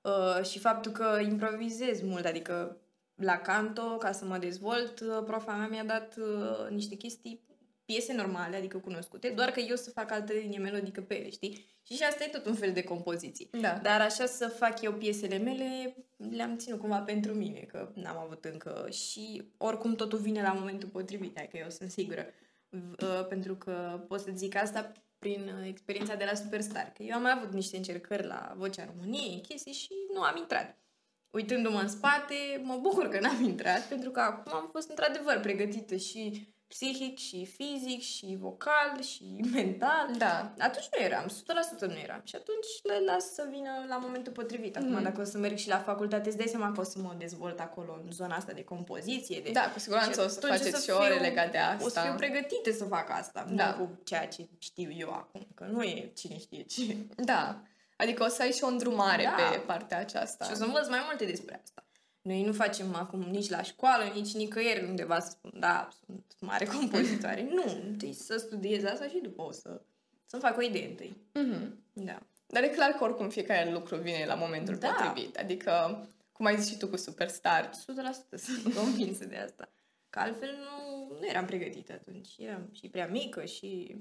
[0.00, 2.76] Uh, și faptul că improvizez mult, adică
[3.14, 7.40] la canto, ca să mă dezvolt, uh, profa mea mi-a dat uh, niște chestii,
[7.92, 11.66] piese normale, adică cunoscute, doar că eu să fac altă linie melodică pe ele, știi?
[11.82, 13.48] Și și asta e tot un fel de compoziție.
[13.60, 13.78] Da.
[13.82, 15.96] Dar așa să fac eu piesele mele,
[16.30, 20.88] le-am ținut cumva pentru mine, că n-am avut încă și oricum totul vine la momentul
[20.88, 22.26] potrivit, adică eu sunt sigură.
[22.68, 27.02] V- uh, Pentru că pot să zic asta prin uh, experiența de la Superstar, că
[27.02, 30.76] eu am mai avut niște încercări la Vocea României, chestii și nu am intrat.
[31.30, 35.96] Uitându-mă în spate, mă bucur că n-am intrat, pentru că acum am fost într-adevăr pregătită
[35.96, 40.08] și psihic, și fizic, și vocal, și mental.
[40.18, 40.52] Da.
[40.58, 42.20] Atunci nu eram, 100% nu eram.
[42.24, 44.76] Și atunci le las să vină la momentul potrivit.
[44.76, 45.02] Acum, Mhm.
[45.02, 47.60] dacă o să merg și la facultate, îți dai seama că o să mă dezvolt
[47.60, 49.40] acolo în zona asta de compoziție.
[49.40, 49.50] De...
[49.50, 51.84] Da, cu siguranță Și o să atunci faceți să și ore fiu- legate de asta.
[51.84, 53.70] O să fiu pregătită să fac asta, Da.
[53.70, 56.96] nu cu ceea ce știu eu acum, că nu e cine știe ce.
[57.16, 57.62] Da.
[57.96, 59.48] Adică o să ai și o îndrumare Da.
[59.50, 60.44] pe partea aceasta.
[60.44, 61.82] Și o să învăț mai multe despre asta.
[62.28, 66.64] Noi nu facem acum nici la școală, nici nicăieri undeva să spun, da, sunt mare
[66.78, 67.42] compozitoare.
[67.50, 69.80] nu, întâi să studiez asta și după o să,
[70.26, 71.16] să-mi fac o idee întâi.
[71.34, 71.82] Mhm.
[71.92, 72.18] Da.
[72.46, 74.88] Dar e clar că oricum fiecare lucru vine la momentul Da.
[74.88, 75.36] potrivit.
[75.36, 79.68] Adică, cum ai zis și tu cu Superstar, 100% sunt convinsă de asta.
[80.10, 82.28] Că altfel nu, nu eram pregătită atunci.
[82.38, 83.96] Eram și prea mică și...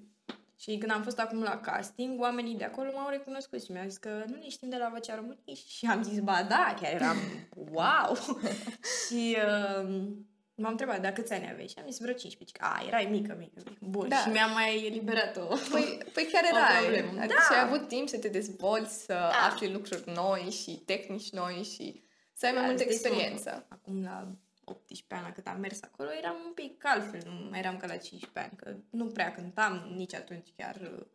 [0.59, 3.97] Și când am fost acum la casting, oamenii de acolo m-au recunoscut și mi-au zis
[3.97, 7.17] că nu ne știm de la Vocea României și am zis, ba da, chiar eram
[7.71, 8.17] wow!
[9.07, 9.89] și uh,
[10.55, 11.67] m-am întrebat, da, câți ani aveai?
[11.67, 12.57] Și am zis vreo 15.
[12.61, 13.77] A, erai mică, mică, mică.
[13.81, 14.15] Bun, Da.
[14.17, 15.45] și mi-am mai eliberat-o.
[15.71, 16.81] Păi, păi chiar O erai.
[16.83, 17.09] problemă.
[17.21, 17.55] Adică Da.
[17.55, 19.29] și ai avut timp să te dezvolți, să Da.
[19.49, 23.15] afli lucruri noi și tehnici noi și să ai mai Da, multă îți dai seama
[23.17, 23.65] experiență.
[23.67, 24.27] că Acum la
[24.69, 27.87] 18 ani, la cât am mers acolo, eram un pic altfel, nu mai eram ca
[27.87, 30.75] la 15 ani, că nu prea cântam nici atunci chiar.
[30.97, 31.05] uh,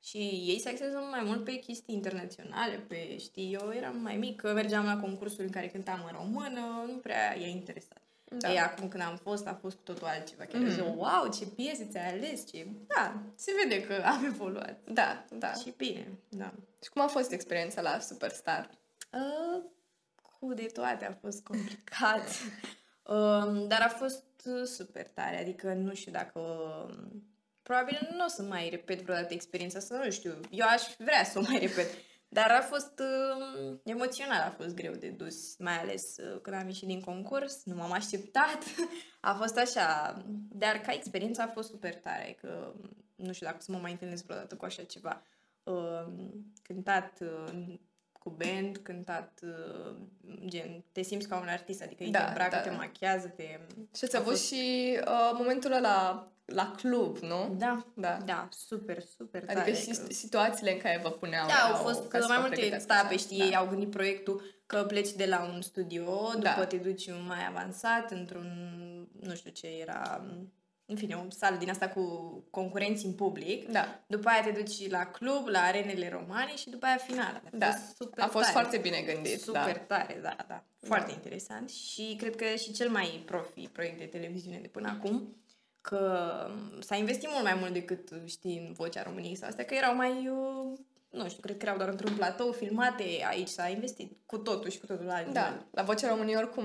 [0.00, 4.52] Și ei se axează mai mult pe chestii internaționale, pe, știi, eu eram mai mică,
[4.52, 8.00] mergeam la concursuri în care cântam în română, nu prea i-a interesat.
[8.28, 8.36] Da.
[8.36, 8.50] Da.
[8.52, 10.44] Ei, acum când am fost, a fost cu totul altceva.
[10.44, 10.68] Chiar Mhm.
[10.68, 10.74] mm.
[10.74, 12.66] zic, wow, ce piese ți-ai ales, ce...
[12.86, 14.78] Da, se vede că am evoluat.
[14.92, 15.52] Da, da.
[15.52, 16.52] Și bine, da.
[16.82, 18.70] Și cum a fost experiența la Superstar?
[19.12, 19.62] Uh,
[20.38, 22.28] cu de toate a fost complicat.
[23.08, 25.40] um, dar a fost uh, super tare.
[25.40, 26.40] Adică nu știu dacă...
[26.40, 27.22] um,
[27.62, 30.40] probabil nu o să mai repet vreodată experiența asta, nu știu.
[30.50, 31.86] Eu aș vrea să o mai repet.
[32.28, 36.66] Dar a fost uh, emoțional, a fost greu de dus, mai ales uh, când am
[36.66, 38.58] ieșit din concurs, nu m-am așteptat.
[39.20, 40.16] a fost așa,
[40.48, 42.74] dar ca experiență a fost super tare, că
[43.14, 45.22] nu știu dacă o să mă mai întâlnesc vreodată cu așa ceva.
[45.62, 46.06] Uh,
[46.62, 47.74] cântat uh,
[48.26, 49.96] cu band, cântat uh,
[50.46, 52.74] gen, te simți ca un artist, adică ei Da, te îmbracă, da, te da.
[52.76, 53.42] machează, te...
[53.96, 57.54] Și ați A avut fost- și uh, momentul ăla la club, nu?
[57.58, 58.18] Da, Da.
[58.24, 59.60] da, super, super tare.
[59.60, 62.36] Adică și că- situațiile în care vă puneau Da, au erau fost ca să mai
[62.36, 63.22] vă multe pregătească etape, așa.
[63.24, 63.44] știi, Da.
[63.44, 66.64] ei au gândit proiectul că pleci de la un studio, după Da.
[66.66, 68.48] te duci un mai avansat, într-un,
[69.20, 70.24] nu știu ce era,
[70.86, 72.02] în fine, o sală din asta cu
[72.50, 73.68] concurenți în public.
[73.68, 77.42] Da, După aia te duci la club, la arenele romane și după aia finala.
[77.44, 77.66] A da.
[77.66, 78.52] fost super a fost tare.
[78.52, 79.40] foarte bine gândit.
[79.40, 79.96] Super da.
[79.96, 80.64] tare, da, da.
[80.80, 85.36] Foarte interesant și cred că și cel mai profi proiect de televiziune de până acum,
[85.80, 86.36] că
[86.80, 90.28] s-a investit mult mai mult decât știi în Vocea României sau astea, că erau mai,
[90.28, 90.78] uh,
[91.16, 94.78] nu știu, cred că erau doar într-un platou filmate, aici s-a investit cu totul și
[94.78, 95.32] cu totul altfel.
[95.32, 96.64] Da, la Vocea României oricum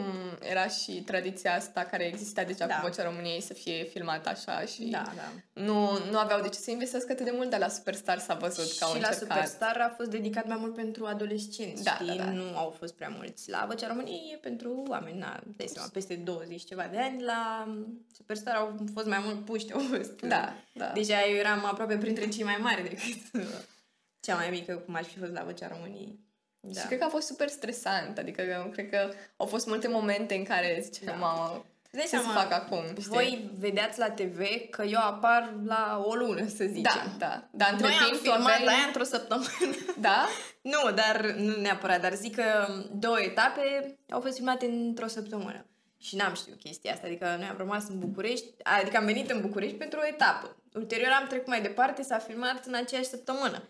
[0.50, 2.74] era și tradiția asta care exista deja Da.
[2.76, 5.62] cu Vocea României să fie filmată așa și Da, da.
[5.62, 8.78] nu, nu aveau de ce să investească atât de mult, dar la Superstar s-a văzut
[8.78, 9.18] că au și la încercat.
[9.38, 12.08] Superstar a fost dedicat mai mult pentru adolescenți, Da, știi?
[12.08, 12.30] da, da.
[12.32, 13.50] Nu au fost prea mulți.
[13.50, 17.24] La Vocea României e pentru oameni, na, dai seama, peste 20 ceva de ani.
[17.24, 17.68] La
[18.16, 20.22] Superstar au fost mai mult puști, au fost.
[20.22, 20.92] Da, da.
[20.94, 23.48] Deja eu eram aproape printre cei mai mari decât uh,
[24.22, 26.20] cea mai mică, cum aș fi fost la Vocea României.
[26.60, 26.80] Da.
[26.80, 30.36] Și cred că a fost super stresant, adică eu cred că au fost multe momente
[30.36, 31.26] în care ziceam, Da.
[31.26, 33.04] mamă, Îți dai ce să seama, fac acum, știi?
[33.10, 36.84] Voi vedeați la TV că eu apar la o lună, să zicem.
[36.84, 37.48] Da, da.
[37.52, 38.74] Dar între Noi am timp tu filmat aveai...
[38.74, 39.48] aia într-o săptămână.
[39.98, 40.28] Da?
[40.62, 45.66] nu, dar nu neapărat, dar zic că două etape au fost filmate într-o săptămână.
[45.98, 48.46] Și n-am știut chestia asta, adică noi am rămas în București,
[48.80, 50.56] adică am venit în București pentru o etapă.
[50.74, 53.64] Ulterior am trecut mai departe, s-a filmat în aceeași săptămână.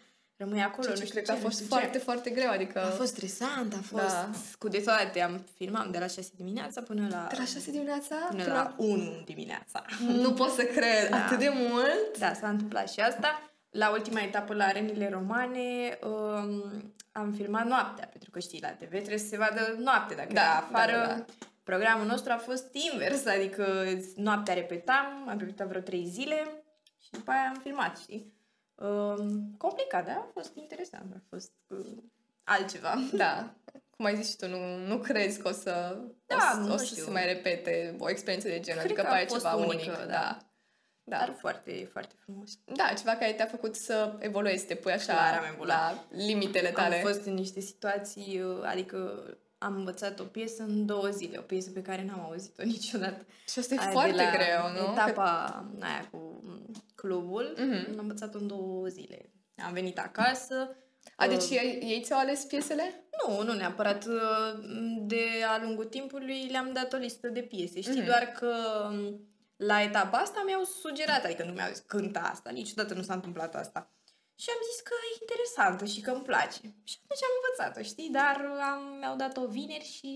[0.44, 2.04] Rămâi acolo, Ceea nu ce știu cred că a ce, fost nu știu foarte, ce.
[2.04, 2.80] foarte greu, adică...
[2.86, 4.30] A fost stresant, a fost Da.
[4.60, 5.22] cu de toate.
[5.22, 9.22] Am filmat de la 6 dimineața până la, De la 6 dimineața până la 1
[9.26, 9.86] dimineața.
[10.08, 11.26] Nu pot să cred, Da.
[11.26, 12.18] atât de mult?
[12.20, 13.52] Da, s-a întâmplat și asta.
[13.70, 18.90] la ultima etapă la arenile romane um, am filmat noaptea, pentru că știi, la TV
[18.90, 20.92] trebuie să se vadă noapte, dacă Da, da, afară.
[20.92, 21.26] da, da, da.
[21.64, 23.84] Programul nostru a fost invers, adică
[24.16, 26.64] noaptea repetam, am repetat vreo trei zile
[27.04, 28.34] și după aia am filmat, știi?
[28.82, 30.12] Um, complicat, da?
[30.12, 31.98] A fost interesant, a fost uh,
[32.44, 32.94] altceva.
[33.14, 33.54] Da.
[33.96, 36.74] Cum ai zis și tu, nu, nu crezi că o să, Da, o, să- nu
[36.74, 37.04] o să știu.
[37.04, 39.72] se mai repete o experiență de genul, Cred adică că a pare fost ceva unică,
[39.74, 39.98] unic.
[39.98, 40.06] da.
[40.06, 40.38] Da.
[41.04, 41.18] Da.
[41.18, 42.52] Dar foarte, foarte frumos.
[42.66, 45.78] da, ceva care te-a făcut să evoluezi, să te pui așa Clar am evoluat.
[45.78, 46.96] la limitele tale.
[46.96, 49.24] Am fost în niște situații, uh, adică
[49.58, 53.26] am învățat o piesă în două zile, o piesă pe care n-am auzit-o niciodată.
[53.48, 54.92] Și asta e Aia de foarte la greu, nu?
[54.92, 57.90] Etapa aia cu mm, clubul, Mhm.
[57.90, 59.30] am învățat-o în două zile.
[59.66, 60.76] Am venit acasă.
[61.16, 63.08] A, deci uh, ei, ei ți-au ales piesele?
[63.28, 64.06] Nu, nu neapărat.
[64.06, 64.60] uh,
[65.02, 67.82] De a lungul timpului le-am dat o listă de piese.
[67.82, 68.06] Știi, Mhm.
[68.06, 68.54] doar că
[68.92, 69.20] um,
[69.56, 73.56] la etapa asta mi-au sugerat, adică nu mi-au zis cânta asta, niciodată nu s-a întâmplat
[73.56, 73.92] asta.
[74.36, 76.60] Și am zis că e interesantă și că îmi place.
[76.84, 78.10] Și atunci am învățat-o, știi?
[78.10, 78.38] Dar
[78.72, 80.12] am, mi-au dat-o vineri și...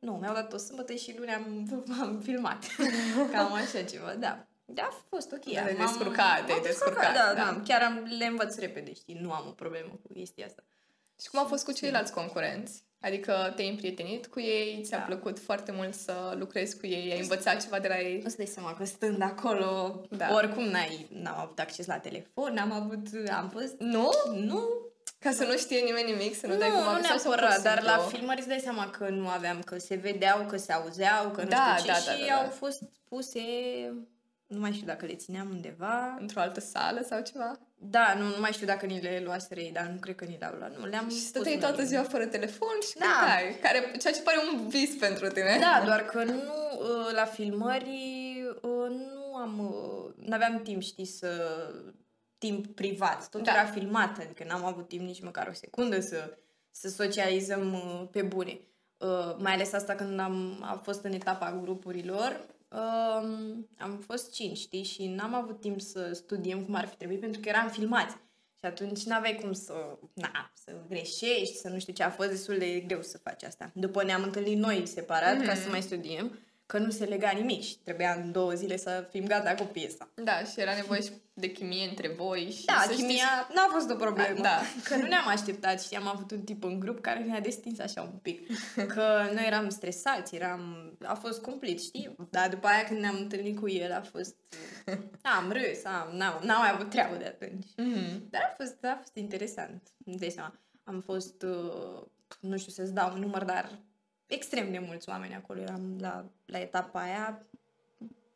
[0.00, 1.44] Nu, mi-au dat-o sâmbătă și luni am,
[2.02, 2.64] am filmat.
[3.32, 4.46] Cam așa ceva, da.
[4.64, 5.40] Da, a fost ok.
[5.52, 7.42] Te-ai M-am- descurcat, te-ai m-am descurcat, Da, da.
[7.44, 9.18] da, chiar am, le învăț repede, știi?
[9.20, 10.62] Nu am o problemă cu chestia asta.
[11.22, 12.82] Și cum a fost cu ceilalți concurenți?
[13.00, 15.04] Adică te-ai împrietenit cu ei, ți-a Da.
[15.04, 18.22] plăcut foarte mult să lucrezi cu ei, ai învățat ceva de la ei?
[18.24, 20.16] Îți dai seama că stând acolo, Da.
[20.16, 20.34] da.
[20.34, 23.74] oricum n-ai, n-am avut acces la telefon, n-am avut, am fost...
[23.78, 24.10] Nu?
[24.34, 24.68] Nu,
[25.18, 27.24] Ca să nu știe nimeni nimic, să nu, nu, dai cum nu am sau pur
[27.24, 30.46] neapărat, și dar la simplu- filmări îți dai seama că nu aveam, că se vedeau,
[30.46, 32.40] că se auzeau, că nu Da, știu ce da, da, și da, da.
[32.42, 33.40] au fost puse,
[34.54, 36.16] nu mai știu dacă le țineam undeva.
[36.20, 37.58] Într-o altă sală sau ceva?
[37.74, 40.36] Da, nu, nu mai știu dacă ni le luaseră ei, dar nu cred că ni
[40.38, 40.78] le-au luat.
[40.78, 41.88] Nu, le-am Și pus stăteai în toată linie.
[41.88, 43.04] ziua fără telefon și Da.
[43.18, 45.56] cântai, care, ceea ce pare un vis pentru tine.
[45.60, 51.28] Da, doar că nu, uh, la filmări uh, nu am, uh, n-aveam timp, știi, să
[52.38, 53.28] timp privat.
[53.28, 53.52] Tot Da.
[53.52, 56.36] era filmat, adică n-am avut timp nici măcar o secundă să,
[56.70, 58.58] să socializăm uh, pe bune.
[58.98, 64.58] Uh, mai ales asta când am a fost în etapa grupurilor, uh, am fost cinci,
[64.58, 68.16] știi, și n-am avut timp să studiem cum ar fi trebuit pentru că eram filmați.
[68.60, 72.58] Și atunci n-aveai cum să, na, să greșești, să nu știu ce, a fost destul
[72.58, 73.70] de greu să faci asta.
[73.74, 75.46] După ne-am întâlnit noi separat mm-hmm.
[75.46, 79.06] ca să mai studiem, că nu se lega nimic și trebuia în două zile să
[79.10, 80.08] fim gata cu piesa.
[80.14, 83.90] Da, și era nevoie și de chimie între voi și Da, să chimia n-a fost
[83.90, 84.40] o problemă.
[84.40, 84.60] Da.
[84.84, 88.02] Că nu ne-am așteptat și am avut un tip în grup care ne-a destins așa
[88.02, 88.46] un pic.
[88.94, 90.92] Că noi eram stresați, eram...
[91.02, 92.16] A fost cumplit, știi?
[92.30, 94.34] Dar după aia când ne-am întâlnit cu el a fost...
[95.36, 97.64] Am râs, am, n-am, n-am mai avut treabă de atunci.
[97.64, 97.84] știi...
[97.84, 98.30] Mhm.
[98.30, 99.82] Dar a fost, a fost interesant.
[100.04, 100.54] Îți dai seama.
[100.84, 102.02] Am fost, uh,
[102.40, 103.78] nu știu să-ți dau un număr, dar
[104.34, 105.60] extrem de mulți oameni acolo.
[105.60, 107.46] Eram la, la etapa aia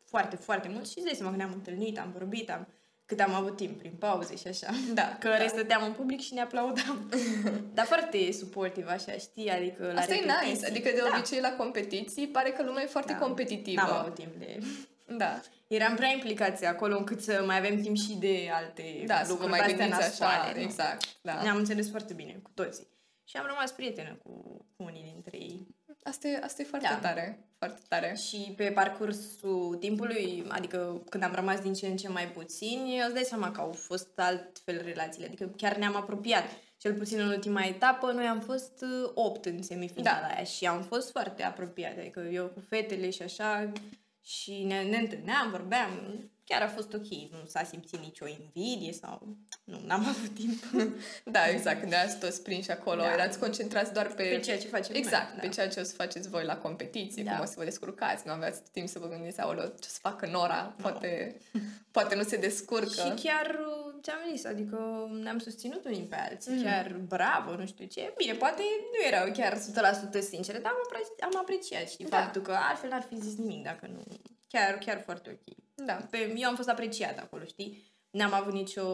[0.05, 2.67] foarte, foarte mulți și îți dai seama că ne-am întâlnit, am vorbit, am,
[3.05, 4.67] cât am avut timp prin pauze și așa.
[4.93, 5.37] Da, Că da.
[5.37, 7.09] restăteam în public și ne aplaudam.
[7.73, 9.49] Dar foarte suportiv, așa, știi?
[9.49, 10.51] Adică la Asta e repetiții.
[10.53, 11.17] nice, adică de da.
[11.17, 13.17] obicei la competiții pare că lumea e foarte Da.
[13.19, 13.81] competitivă.
[13.81, 14.57] N-am avut timp de...
[15.17, 19.21] Da, Eram prea implicați acolo încât să mai avem timp și de alte da, să
[19.23, 20.61] vă lucruri mai de-astea gândiți așa, nasoale, nu?
[20.61, 21.41] exact, da.
[21.41, 22.87] Ne-am înțeles foarte bine cu toții.
[23.23, 24.31] Și am rămas prietenă cu,
[24.75, 25.67] cu unii dintre ei.
[26.03, 26.95] Asta e, asta e foarte Da.
[26.95, 28.15] tare, foarte tare.
[28.27, 33.13] Și pe parcursul timpului, adică când am rămas din ce în ce mai puțini, îți
[33.13, 35.27] dai seama că au fost altfel relațiile.
[35.27, 36.43] Adică chiar ne-am apropiat.
[36.77, 40.27] Cel puțin în ultima etapă, noi am fost uh, opt în semifinala Da.
[40.27, 41.99] aia și am fost foarte apropiate.
[41.99, 43.71] Adică eu cu fetele și așa
[44.21, 45.89] și ne, ne întâlneam, vorbeam.
[46.49, 47.07] Chiar a fost ok.
[47.31, 49.37] Nu s-a simțit nicio invidie sau...
[49.63, 50.63] Nu, n-am avut timp.
[51.35, 53.13] Da, exact, când erați toți prinși acolo, Da.
[53.13, 54.23] erați concentrați doar pe...
[54.23, 55.51] Pe ceea ce facem Exact, noi, pe da.
[55.51, 57.31] ceea ce o să faceți voi la competiție, Da.
[57.31, 59.97] cum o să vă descurcați, nu aveați timp să vă gândiți, aoleo, ce o să
[60.01, 61.37] facă Nora, poate,
[61.91, 62.89] poate nu se descurcă.
[62.89, 66.59] Și chiar uh, ți-am zis, adică ne-am susținut unii pe alții, Mhm.
[66.59, 66.65] mm.
[66.65, 68.13] chiar bravo, nu știu ce.
[68.17, 72.17] Bine, poate nu erau chiar 100% sincere, dar am, apre- am apreciat, știi, Da.
[72.17, 74.03] faptul că altfel n-ar fi zis nimic dacă nu...
[74.47, 75.55] Chiar, chiar foarte ok.
[75.85, 76.07] Da.
[76.09, 77.97] Pe, eu am fost apreciată acolo, știi?
[78.09, 78.85] N-am avut nicio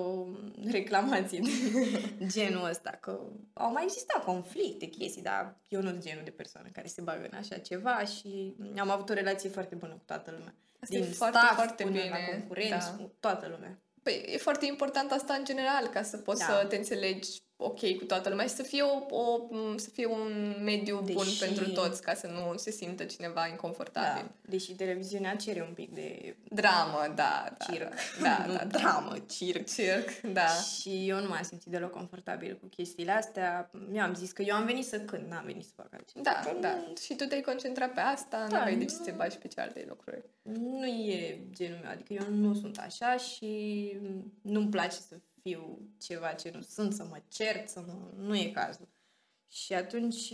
[0.72, 3.20] reclamație de genul ăsta, că
[3.54, 7.28] au mai existat conflicte, chestii, dar eu nu sunt genul de persoană care se bagă
[7.32, 10.56] în așa ceva și am avut o relație foarte bună cu toată lumea.
[10.80, 13.04] Asta e Din foarte, staff foarte până bine, la concurenți, da.
[13.04, 13.80] cu toată lumea.
[14.04, 16.46] Păi e foarte important asta în general, ca să poți Da.
[16.46, 20.56] să te înțelegi ok cu toată lumea și să fie, o, o, să fie un
[20.64, 24.24] mediu bun Deși- pentru toți, ca să nu se simtă cineva inconfortabil.
[24.24, 27.66] Da, deși televiziunea cere un pic de Dramă, da, da.
[27.72, 27.94] circ.
[28.22, 28.66] Da, nu da, da.
[28.80, 29.68] dramă, circ.
[29.68, 30.48] Circ, da.
[30.80, 33.72] Și eu nu m-am simțit deloc confortabil cu chestiile astea.
[33.94, 36.22] Eu am zis că eu am venit să cânt, n-am venit să fac altceva.
[36.24, 36.84] Da, Că da.
[37.02, 39.38] Și tu te-ai concentrat pe asta, nu Da, aveai de ce nu- să te bagi
[39.38, 40.24] pe celelalte lucruri.
[40.42, 43.92] Nu e genul meu, adică eu nu sunt așa și
[44.42, 45.16] nu-mi place să
[45.50, 47.94] fiu ceva ce nu sunt, să mă cert, să mă...
[48.18, 48.88] nu e cazul.
[49.48, 50.34] Și atunci,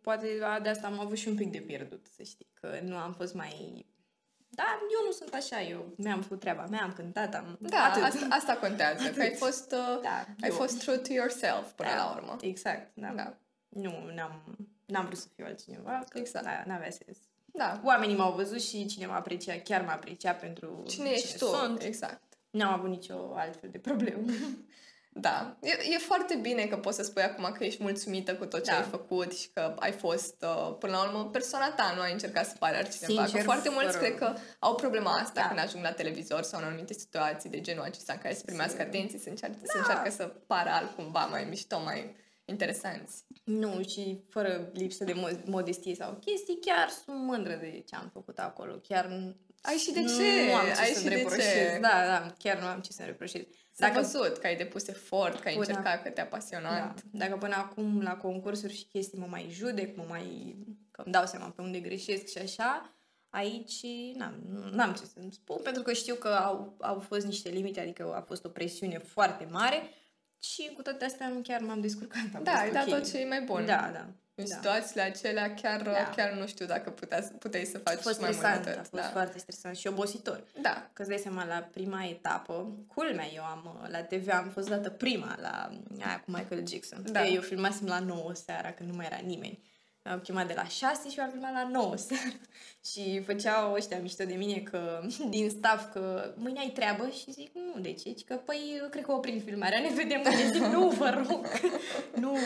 [0.00, 0.26] poate
[0.62, 3.34] de asta am avut și un pic de pierdut, să știi, că nu am fost
[3.34, 3.86] mai...
[4.48, 7.56] Dar eu nu sunt așa, eu mi-am făcut treaba mea, am cântat, am...
[7.60, 8.02] Da, atât.
[8.02, 9.16] asta, asta contează, Atât.
[9.16, 12.36] că ai fost, uh, Da, ai eu- fost true to yourself până Da, la urmă.
[12.40, 13.12] Exact, da.
[13.16, 13.36] Da.
[13.68, 16.44] Nu, n-am, n-am vrut să fiu altcineva, că Exact.
[16.44, 17.18] da, n-avea sens.
[17.44, 17.80] Da.
[17.84, 21.44] Oamenii m-au văzut și cine m-a apreciat, chiar m-a apreciat pentru Cine ești tu?
[21.46, 21.82] sunt.
[21.82, 22.22] Exact.
[22.54, 24.22] N-am avut nicio altfel de problemă.
[25.16, 28.64] Da, e, e foarte bine că poți să spui acum că ești mulțumită cu tot
[28.64, 28.76] ce Da.
[28.76, 32.46] ai făcut și că ai fost, uh, până la urmă, persoana ta, nu ai încercat
[32.46, 33.22] să pari altcineva.
[33.22, 35.46] Sincer, că foarte mulți fără- cred că au problema asta Da.
[35.46, 38.76] când ajung la televizor sau în anumite situații de genul acesta în care se primească
[38.78, 38.86] Sigur.
[38.94, 39.78] atenție, se încearcă, se Da.
[39.78, 42.14] încearcă să pară altcumva mai mișto, mai
[42.44, 43.24] interesanți.
[43.44, 48.10] nu, și fără lipsă de mo- modestie sau chestii, chiar sunt mândră de ce am
[48.12, 48.74] făcut acolo.
[48.88, 49.36] Chiar n-
[49.66, 51.44] Ai și de nu ce, am ce ai să-mi și de reproșez.
[51.44, 51.78] ce.
[51.80, 53.42] Da, da, chiar nu am ce să-mi reproșez.
[53.72, 56.94] S-a Dacă văzut că ai depus efort, că ai Până- încercat, că te-a pasionat.
[57.10, 57.26] Da.
[57.26, 60.56] Dacă până acum la concursuri și chestii mă mai judec, mă mai...
[60.90, 62.94] că îmi dau seama pe unde greșesc și așa,
[63.30, 63.80] aici
[64.14, 64.34] n-am,
[64.72, 68.20] n-am ce să-mi spun, pentru că știu că au, au fost niște limite, adică a
[68.20, 69.82] fost o presiune foarte mare
[70.42, 72.22] și cu toate astea chiar m-am descurcat.
[72.34, 72.88] Am Da, fost ai dat ok.
[72.94, 73.64] tot ce e mai bun.
[73.66, 74.06] Da, da.
[74.36, 74.54] În da.
[74.54, 76.12] situațiile acelea chiar, Da.
[76.16, 78.72] chiar nu știu dacă putea, puteai să faci A fost mai mult stresant, de a
[78.72, 78.88] atât.
[78.90, 79.08] fost Da.
[79.08, 80.44] foarte stresant și obositor.
[80.62, 80.88] da.
[80.92, 84.90] Că îți dai seama, la prima etapă, culmea, eu am, la TV am fost dată
[84.90, 85.70] prima la
[86.06, 87.04] aia cu Michael Jackson.
[87.12, 87.26] Da.
[87.26, 89.62] Eu filmasem la 9 seara, când nu mai era nimeni.
[90.06, 92.22] Am chemat de la 6 și am filmat la 9 seara.
[92.90, 97.50] și făceau ăștia mișto de mine că, din staff că mâine ai treabă și zic
[97.54, 98.12] nu, de ce?
[98.16, 100.50] Zic că păi cred că oprim filmarea, ne vedem mâine.
[100.52, 101.46] Zic nu, vă rog,
[102.14, 102.36] nu.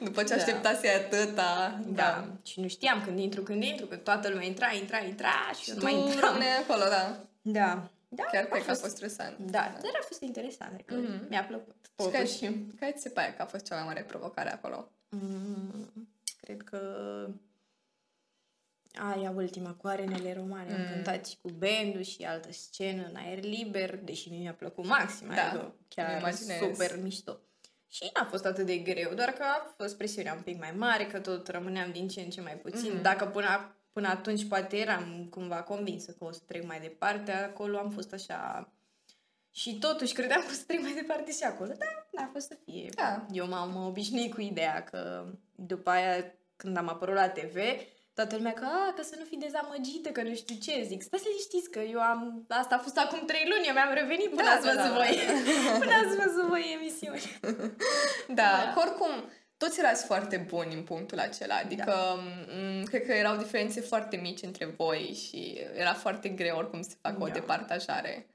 [0.00, 0.34] După ce Da.
[0.34, 2.26] așteptase atâta, Da.
[2.44, 5.74] Și nu știam când intru, când intru, că toată lumea intra, intra, intra și eu
[5.74, 6.20] Și nu tu mai intram.
[6.28, 7.20] rămâneai acolo, da.
[7.42, 7.88] Da.
[8.08, 9.38] Da, Chiar cred că a fost stresant.
[9.38, 11.26] Da, dar a fost interesant, adică Mhm.
[11.28, 11.76] mi-a plăcut.
[12.00, 14.88] Și care, Totuși, care ți se pare că a fost cea mai mare provocare acolo?
[15.08, 16.08] mm,
[16.48, 16.80] cred că
[18.94, 20.72] aia ultima cu arenele romane.
[20.74, 20.86] Am Mm.
[20.92, 25.28] cântat și cu bandul și altă scenă în aer liber, deși mie mi-a plăcut maxim,
[25.34, 26.58] Da, adică îmi chiar imaginez.
[26.58, 27.38] super mișto.
[27.90, 31.06] Și n-a fost atât de greu, doar că a fost presiunea un pic mai mare,
[31.06, 32.92] că tot rămâneam din ce în ce mai puțin.
[32.92, 33.02] Mhm.
[33.02, 37.78] Dacă până, până atunci poate eram cumva convinsă că o să trec mai departe, acolo
[37.78, 38.72] am fost așa...
[39.50, 41.72] Și totuși credeam că o să trec mai departe și acolo.
[41.78, 42.88] Da, n-a fost să fie.
[42.94, 43.26] Da.
[43.32, 47.56] Eu m-am obișnuit cu ideea că după aia, când am apărut la TV,
[48.14, 50.82] toată lumea că, a, că să nu fii dezamăgită, că nu știu ce.
[50.86, 52.44] Zic, stați liniștiți că eu am...
[52.48, 54.96] Asta a fost acum trei luni, eu mi-am revenit până Da, ați da, văzut da,
[54.98, 55.16] voi.
[55.66, 55.78] da.
[55.82, 57.22] până ați văzut voi emisiuni.
[58.40, 58.72] Da, Da.
[58.74, 59.10] că oricum,
[59.56, 61.54] toți erați foarte buni în punctul acela.
[61.64, 62.82] Adică, da.
[62.84, 67.16] cred că erau diferențe foarte mici între voi și era foarte greu oricum să facă
[67.22, 67.32] o Da.
[67.32, 68.26] departajare.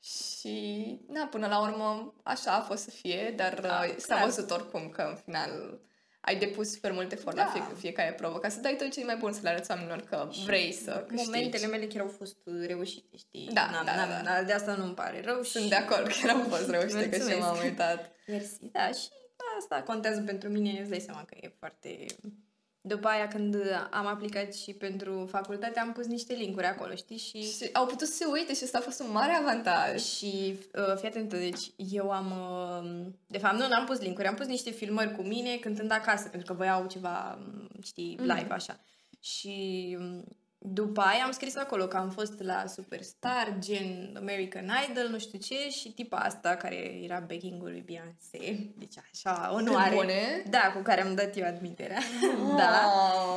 [0.00, 0.56] Și,
[1.08, 4.24] na, până la urmă, așa a fost să fie, dar Da, da, s-a clar.
[4.24, 5.80] văzut oricum că în final
[6.24, 7.44] ai depus super mult efort Da.
[7.44, 9.70] la fie, fiecare probă, ca să dai tot ce e mai bun, să le arăți
[9.70, 11.30] oamenilor că vrei să câștigi.
[11.30, 13.48] Momentele mele chiar au fost reușite, știi?
[13.52, 14.42] Da, n-am, da, n-am, da.
[14.42, 15.42] De asta nu-mi pare rău.
[15.42, 15.68] Sunt și...
[15.68, 17.40] de acord că erau fost reușite, că și eu Mulțumesc.
[17.40, 18.12] m-am uitat.
[18.26, 19.08] Mersi, da, și
[19.58, 22.06] asta contează pentru mine, îți dai seama că e foarte...
[22.86, 23.56] După aia, când
[23.90, 27.16] am aplicat și pentru facultate, am pus niște linkuri acolo, știi?
[27.16, 30.02] Și, Și au putut să se uite și asta a fost un mare avantaj.
[30.02, 32.30] și uh, fii atentă, deci eu am...
[32.30, 36.28] Uh, de fapt, nu, n-am pus linkuri, am pus niște filmări cu mine cântând acasă,
[36.28, 38.34] pentru că voiau ceva, um, știi, Mhm.
[38.34, 38.80] live, așa.
[39.20, 40.24] Și um,
[40.66, 45.38] după aia am scris acolo că am fost la Superstar, gen American Idol, nu știu
[45.38, 49.94] ce, și tipa asta, care era backing-ul lui Beyoncé, deci așa, onoare.
[49.94, 50.42] bune?
[50.50, 51.98] Da, cu care am dat eu admiterea.
[52.56, 52.90] da.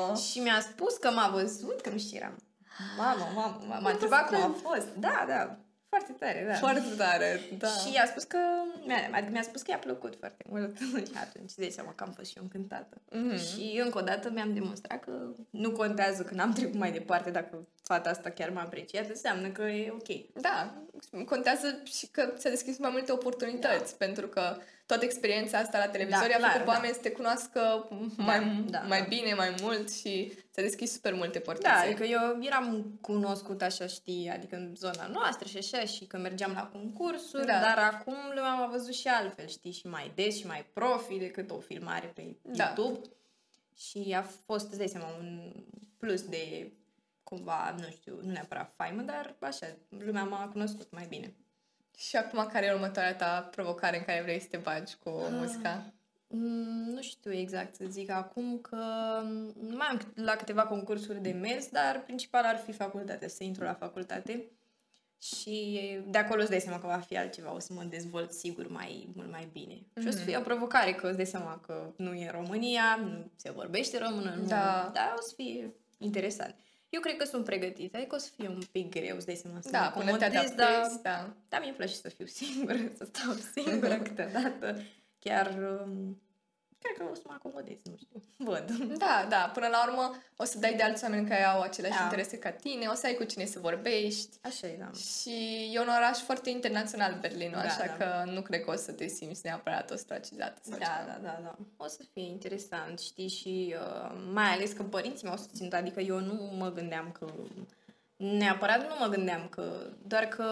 [0.10, 0.18] Oh.
[0.18, 2.38] Și mi-a spus că m-a văzut, că nu știu, eram...
[2.98, 4.62] Mamă, mamă, m-a Nu întrebat te cum a cred.
[4.62, 4.88] fost.
[4.96, 5.58] Da, da,
[5.90, 6.54] foarte tare, da.
[6.54, 7.68] Foarte tare, da.
[7.68, 8.38] Și a spus că,
[8.86, 10.78] mi-a, adică mi-a spus că i-a plăcut foarte mult
[11.10, 13.02] și atunci de seama că am fost și eu încântată.
[13.12, 13.38] Mhm.
[13.38, 15.12] Și încă o dată mi-am demonstrat că
[15.50, 19.62] nu contează că n-am trecut mai departe dacă fata asta chiar m-a apreciat, înseamnă că
[19.62, 20.42] e ok.
[20.42, 20.74] Da,
[21.26, 26.28] contează și că ți-a deschis mai multe oportunități, pentru că toată experiența asta la televizor
[26.28, 26.72] Da, a clar, făcut pe da.
[26.78, 29.06] oameni să te cunoască mai, da, mai da.
[29.08, 31.70] bine, mai mult și ți-a deschis super multe Da, portițe.
[31.70, 36.52] adică eu eram cunoscut așa, știi, adică în zona noastră și așa, și că mergeam
[36.54, 37.60] la concursuri, Da.
[37.60, 41.52] dar acum lumea m-a văzut și altfel, știi, și mai des și mai profi decât
[41.52, 42.64] o filmare pe Da.
[42.64, 43.00] YouTube.
[43.78, 45.54] Și a fost, îți dai seama, un
[45.98, 46.72] plus de
[47.24, 51.34] cumva, nu știu, nu neapărat faimă, dar așa, lumea m-a cunoscut mai bine.
[51.98, 55.30] Și acum care e următoarea ta provocare în care vrei să te bagi cu Ah.
[55.32, 55.84] muzica?
[56.28, 58.78] Mm, nu știu exact să zic acum că
[59.70, 63.74] mai am la câteva concursuri de mers, dar principal ar fi facultatea, să intru la
[63.74, 64.46] facultate.
[65.22, 68.68] Și de acolo îți dai seama că va fi altceva, o să mă dezvolt sigur
[68.70, 69.74] mai, mult mai bine.
[69.76, 70.02] Mm-hmm.
[70.02, 73.32] Și o să fie o provocare, că îți dai seama că nu e România, nu
[73.36, 74.92] se vorbește română, nu, Da.
[74.94, 76.56] dar o să fie interesant.
[76.90, 79.62] Eu cred că sunt pregătită, adică o să fie un pic greu, îți dai seama
[79.62, 81.34] să Da, mă până te acomodez, adaptezi, dar, da.
[81.50, 84.82] dar mie îmi place să fiu singură, să stau singură câteodată.
[85.20, 86.22] Chiar, um,
[86.82, 88.72] cred că o să mă acomodez, nu știu, văd.
[88.98, 92.04] Da, da, până la urmă o să dai de alți oameni care au aceleași Da.
[92.04, 94.92] interese ca tine, o să ai cu cine să vorbești Așa e, da.
[94.92, 97.94] și e un oraș foarte internațional, Berlinul, Da, așa da.
[97.94, 101.06] că nu cred că o să te simți neapărat ostracizată sau Da, ceva.
[101.08, 101.56] da, da, da.
[101.78, 106.20] O să fie interesant, știi, și uh, mai ales că părinții m-au susținut, adică eu
[106.20, 107.26] nu mă gândeam că
[108.16, 110.46] neapărat nu mă gândeam că, doar că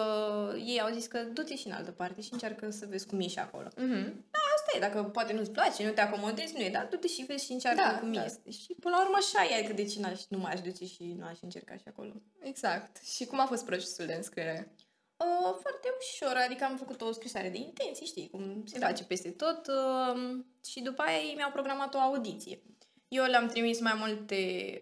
[0.66, 3.28] ei au zis că du-te și în altă parte și încearcă să vezi cum e
[3.28, 3.68] și acolo.
[3.76, 4.26] Mhm.
[4.66, 7.46] Asta e, dacă poate nu-ți place, nu te acomodezi, nu e, dar du-te și vezi
[7.46, 8.26] și încearcă Da, cum da.
[8.26, 8.52] este.
[8.52, 11.26] Și până la urmă așa e, adică de ce n-aș, nu m-aș duce și nu
[11.26, 12.12] aș încerca și acolo.
[12.40, 13.04] Exact.
[13.04, 14.76] Și cum a fost procesul de înscriere?
[15.18, 18.86] Uh, foarte ușor, adică am făcut o scrisoare de intenții, știi, cum se Da.
[18.88, 22.62] face peste tot uh, și după aia ei mi-au programat o audiție.
[23.08, 24.36] Eu le-am trimis mai multe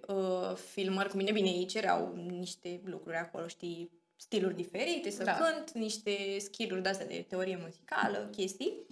[0.08, 5.38] uh, filmări cu mine, bine, ei cereau niște lucruri acolo, știi, stiluri diferite, să Da.
[5.40, 5.46] da.
[5.46, 8.86] cânt, niște skill-uri de-astea de teorie muzicală, chestii.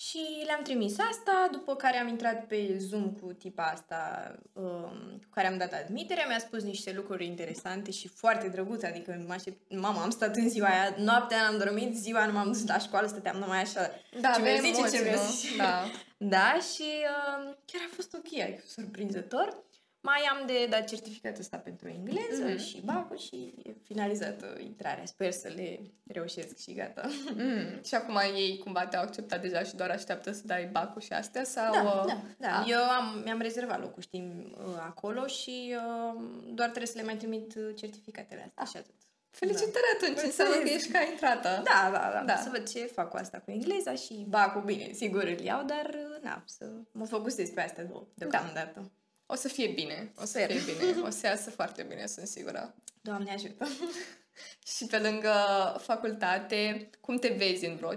[0.00, 5.28] Și le-am trimis asta, după care am intrat pe Zoom cu tipa asta um, cu
[5.30, 9.56] care am dat admiterea, mi-a spus niște lucruri interesante și foarte drăguțe, adică mă aștept...
[9.74, 13.06] Mama, am stat în ziua aia, noaptea n-am dormit, ziua nu m-am dus la școală,
[13.06, 13.90] stăteam numai așa.
[14.20, 15.30] Da, ce mi-a aveai zice, ce emoții, mi-a nu?
[15.30, 15.56] zice.
[15.56, 15.84] Da.
[16.20, 19.56] Da, și uh, chiar a fost ok, adică surprinzător.
[20.00, 22.54] Mai am de dat certificatul ăsta pentru engleză Mhm.
[22.54, 22.64] mm-hmm.
[22.66, 25.04] și bacul și e finalizată intrarea.
[25.04, 27.08] Sper să le reușesc și gata.
[27.34, 27.82] Mm.
[27.88, 31.44] Și acum ei cumva te-au acceptat deja și doar așteaptă să dai bacul și astea?
[31.44, 32.58] Sau, Da, uh, da, da.
[32.58, 36.20] a- Eu am, mi-am rezervat locul, știi, uh, acolo și uh,
[36.54, 38.94] doar trebuie să le mai trimit uh, certificatele astea și atât.
[39.30, 41.48] Felicitări atunci, înseamnă că ești ca intrată.
[41.64, 42.22] Da, da, da, Da.
[42.26, 42.36] da.
[42.36, 45.86] Să văd ce fac cu asta cu engleza și bacul, bine, sigur îl iau, dar
[45.94, 48.90] uh, na, să mă focusez pe astea două, deocamdată.
[49.30, 50.50] O să fie bine, o să Sper.
[50.50, 52.74] fie bine, o să iasă foarte bine, sunt sigură.
[53.00, 53.66] Doamne ajută!
[54.76, 55.32] Și pe lângă
[55.78, 57.96] facultate, cum te vezi în vreo 5-10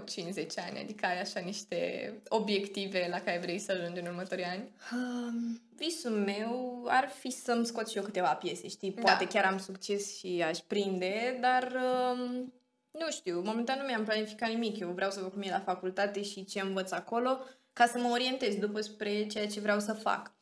[0.68, 0.78] ani?
[0.78, 4.72] Adică ai așa niște obiective la care vrei să ajungi în următorii ani?
[4.92, 8.90] Um, visul meu ar fi să-mi scot și eu câteva piese, știi?
[8.90, 9.00] Da.
[9.00, 11.72] Poate chiar am succes și aș prinde, dar
[12.12, 12.52] um,
[12.90, 14.78] nu știu, momentan nu mi-am planificat nimic.
[14.78, 17.38] Eu vreau să văd cum e la facultate și ce învăț acolo
[17.72, 20.32] ca să mă orientez după spre ceea ce vreau să fac.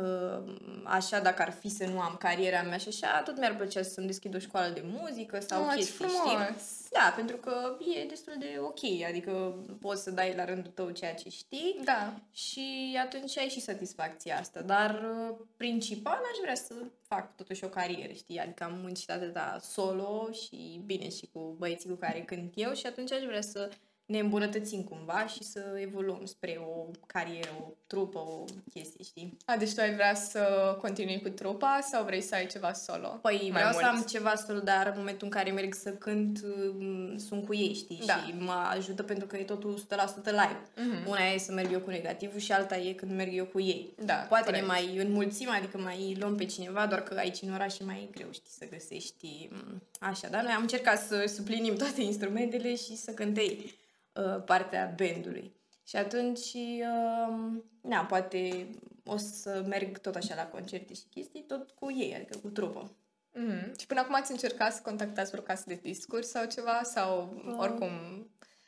[0.00, 3.82] Uh, Așa, dacă ar fi să nu am cariera mea și așa, tot mi-ar plăcea
[3.82, 6.18] să-mi deschid o școală de muzică sau Ah, ce chestii, frumos!
[6.54, 6.88] știi?
[6.90, 8.78] Da, pentru că e destul de ok,
[9.08, 12.14] adică poți să dai la rândul tău ceea ce știi Da.
[12.32, 14.60] și atunci ai și satisfacția asta.
[14.62, 14.90] Dar
[15.30, 16.74] uh, principal aș vrea să
[17.08, 18.38] fac totuși o carieră, știi?
[18.38, 22.86] Adică am muncit atâta solo și bine și cu băieții cu care cânt eu și
[22.86, 23.68] atunci aș vrea să
[24.06, 29.36] ne îmbunătățim cumva și să evoluăm spre o carieră, o trupă, o chestie, știi?
[29.44, 33.08] A, deci tu ai vrea să continui cu trupa sau vrei să ai ceva solo?
[33.22, 33.84] Păi Mai vreau mult.
[33.84, 36.40] să am ceva solo, dar în momentul în care merg să cânt,
[36.78, 38.02] um, sunt cu ei, știi?
[38.06, 38.14] Da.
[38.14, 40.60] Și mă ajută pentru că e totul 100% live.
[40.76, 41.08] Mhm.
[41.08, 43.94] Una e să merg eu cu negativul și alta e când merg eu cu ei.
[44.04, 44.60] Da, Poate corect.
[44.62, 48.08] ne mai înmulțim, adică mai luăm pe cineva, doar că aici în oraș e mai
[48.10, 50.28] greu, știi, să găsești m, așa.
[50.28, 53.74] Dar noi am încercat să suplinim toate instrumentele și să cântei
[54.14, 55.54] uh, partea bandului.
[55.86, 58.68] Și atunci, uh, na, poate
[59.04, 62.90] o să merg tot așa la concerte și chestii, tot cu ei, adică cu trupă.
[63.32, 63.78] Mhm.
[63.78, 66.80] Și până acum ați încercat să contactați vreo casă de discuri sau ceva?
[66.82, 67.90] Sau oricum...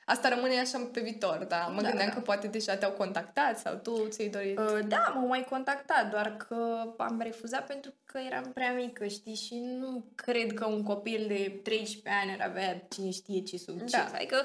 [0.09, 2.15] Asta rămâne așa pe viitor, dar mă Da, gândeam da.
[2.15, 4.59] că poate deja te-au contactat sau tu ți-ai dorit...
[4.59, 9.35] Uh, da, m-au mai contactat, doar că am refuzat pentru că eram prea mică, știi,
[9.35, 13.91] și nu cred că un copil de 13 ani ar avea cine știe ce succes.
[13.91, 14.11] Da.
[14.15, 14.37] Adică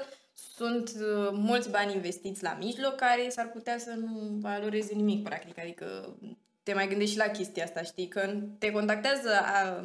[0.56, 5.60] sunt uh, mulți bani investiți la mijloc care s-ar putea să nu valoreze nimic, practic.
[5.60, 6.18] Adică
[6.64, 9.82] te mai gândești și la chestia asta, știi, că te contactează a,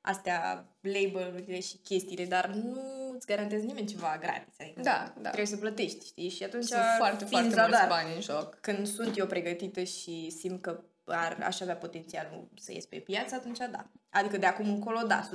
[0.00, 2.80] astea, label-urile și chestiile, dar nu
[3.14, 4.54] îți garantează nimeni ceva gratis.
[4.60, 5.28] Adică Da, da.
[5.28, 6.28] trebuie să plătești, știi?
[6.28, 8.58] Și atunci Sunt foarte, fiind foarte mulți zadar, bani în joc.
[8.60, 13.34] când sunt eu pregătită și simt că ar, aș avea potențialul să ies pe piață,
[13.34, 13.86] atunci da.
[14.10, 15.28] Adică de acum încolo, da, 100%.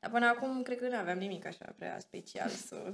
[0.00, 2.92] Dar până acum, cred că nu aveam nimic așa prea special să,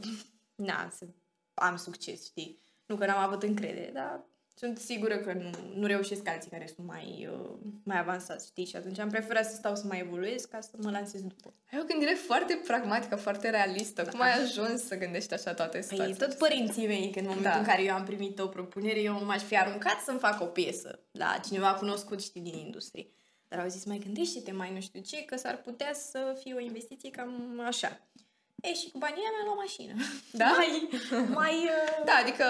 [0.64, 1.06] na, să
[1.54, 2.58] am succes, știi?
[2.86, 6.86] Nu că n-am avut încredere, dar sunt sigură că nu, nu reușesc alții care sunt
[6.86, 7.50] mai, uh,
[7.84, 8.64] mai avansați, știi?
[8.64, 11.54] Și atunci am preferat să stau să mai evoluez ca să mă lansez după.
[11.72, 14.02] Ai o gândire foarte pragmatică, foarte realistă.
[14.04, 14.24] Cum Da.
[14.24, 16.26] ai ajuns să gândești așa toate Păi situațiile?
[16.26, 17.58] tot părinții mei, că în momentul Da.
[17.58, 21.00] în care eu am primit o propunere, eu m-aș fi aruncat să-mi fac o piesă
[21.10, 23.06] la cineva cunoscut, știi, din industrie.
[23.48, 26.60] Dar au zis, mai gândește-te, mai nu știu ce, că s-ar putea să fie o
[26.60, 28.00] investiție cam așa.
[28.68, 29.94] E, și cu banii aia mi-am luat mașină.
[30.42, 30.50] Da?
[30.56, 30.88] mai,
[31.40, 31.54] mai...
[31.54, 32.04] Uh...
[32.04, 32.44] Da, adică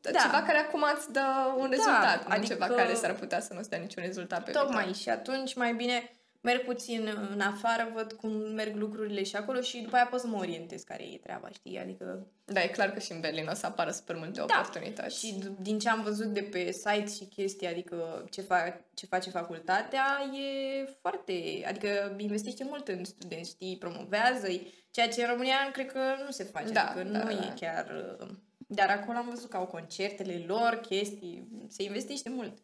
[0.00, 0.18] da.
[0.20, 3.54] ceva care acum îți dă un rezultat, Da, nu ceva adică- care s-ar putea să
[3.54, 4.82] nu-ți dea niciun rezultat pe Tocmai.
[4.84, 5.00] viitor.
[5.00, 6.10] Și atunci mai bine
[6.40, 10.26] merg puțin în afară, văd cum merg lucrurile și acolo și după aia pot să
[10.26, 11.78] mă orientez care e treaba, știi?
[11.78, 15.18] Adică Da, e clar că și în Berlin o să apară super multe oportunități.
[15.18, 19.06] Și d- din ce am văzut de pe site și chestii, adică ce, fa- ce
[19.06, 21.32] face facultatea, e foarte...
[21.66, 24.46] Adică investește mult în studenți, știi, promovează
[24.90, 27.30] ceea ce în România cred că nu se face, Da, adică da, nu da.
[27.46, 28.16] e chiar...
[28.20, 28.28] uh,
[28.70, 32.58] Dar acolo am văzut că au concertele lor, chestii, se investește mult.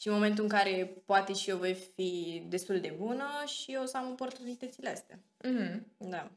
[0.00, 3.82] Și în momentul în care poate și eu voi fi destul de bună și eu
[3.82, 5.18] o să am oportunitățile astea.
[5.42, 5.86] Mhm.
[5.96, 6.30] Da.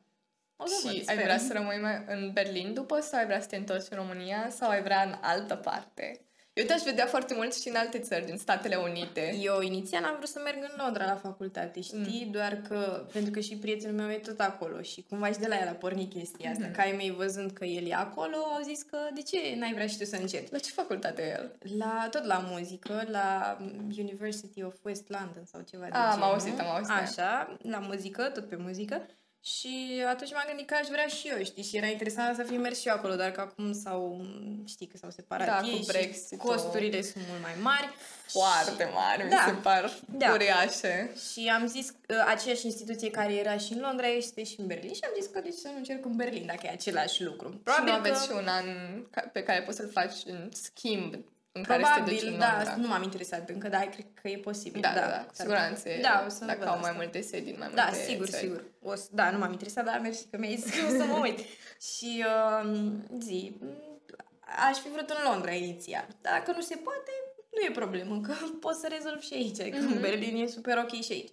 [0.55, 1.23] O să Și văd, ai sper.
[1.23, 4.49] vrea să rămâi mai în Berlin după sau ai vrea să te întorci în România
[4.49, 6.21] sau ai vrea în altă parte?
[6.53, 9.35] Eu te-aș vedea foarte mult și în alte țări, din Statele Unite.
[9.41, 12.23] Eu inițial am vrut să merg în Londra la facultate, știi?
[12.25, 12.31] Mm.
[12.31, 15.59] Doar că, pentru că și prietenul meu e tot acolo și cumva și de la
[15.61, 16.67] el a pornit chestia asta.
[16.69, 16.75] Mm-hmm.
[16.75, 19.87] Ca ai mei văzând că el e acolo, au zis că de ce n-ai vrea
[19.87, 20.51] și tu să încerci?
[20.51, 21.57] La ce facultate e el?
[21.77, 23.57] La, tot la muzică, la
[23.97, 26.27] University of West London sau ceva de Ah, am genul.
[26.29, 26.89] auzit, am auzit.
[26.95, 29.05] Așa, la muzică, tot pe muzică.
[29.45, 31.63] Și atunci m-am gândit că aș vrea și eu, știi?
[31.63, 34.25] Și era interesant să fi mers și eu acolo, dar că acum s-au,
[34.65, 36.37] știi, că s-au separat Da, cu ei și Brexit-ul.
[36.37, 37.89] costurile sunt mult mai mari.
[38.27, 39.35] Foarte mari, Da.
[39.35, 40.31] mi se par Da.
[40.31, 41.11] uriașe.
[41.31, 44.93] Și am zis că aceeași instituție care era și în Londra este și în Berlin
[44.93, 47.49] și am zis că de ce să nu încerc în Berlin dacă e același lucru.
[47.63, 48.65] Probabil și nu aveți și un an
[49.11, 51.15] ca- pe care poți să-l faci în schimb
[51.55, 52.75] în care să te duci Probabil, în da, Londra.
[52.75, 54.81] nu m-am interesat încă, dar cred că e posibil.
[54.81, 55.89] Da, da, da, s-ar cu siguranță.
[55.89, 56.87] e- Da, o să dacă văd au asta.
[56.87, 58.41] mai multe sedii, în mai Da, multe sigur, țări.
[58.43, 58.63] sigur.
[58.81, 61.17] O să, da, nu m-am interesat, dar mersi că mi-ai zis că o să mă
[61.21, 61.39] uit.
[61.95, 62.23] și
[62.63, 63.65] uh, zi, m,
[64.69, 66.07] aș fi vrut în Londra inițial.
[66.21, 67.11] Dar dacă nu se poate,
[67.51, 68.33] nu e problemă, că
[68.65, 69.57] pot să rezolv și aici.
[69.69, 69.91] Că Mhm.
[69.93, 71.31] în Berlin e super ok și aici.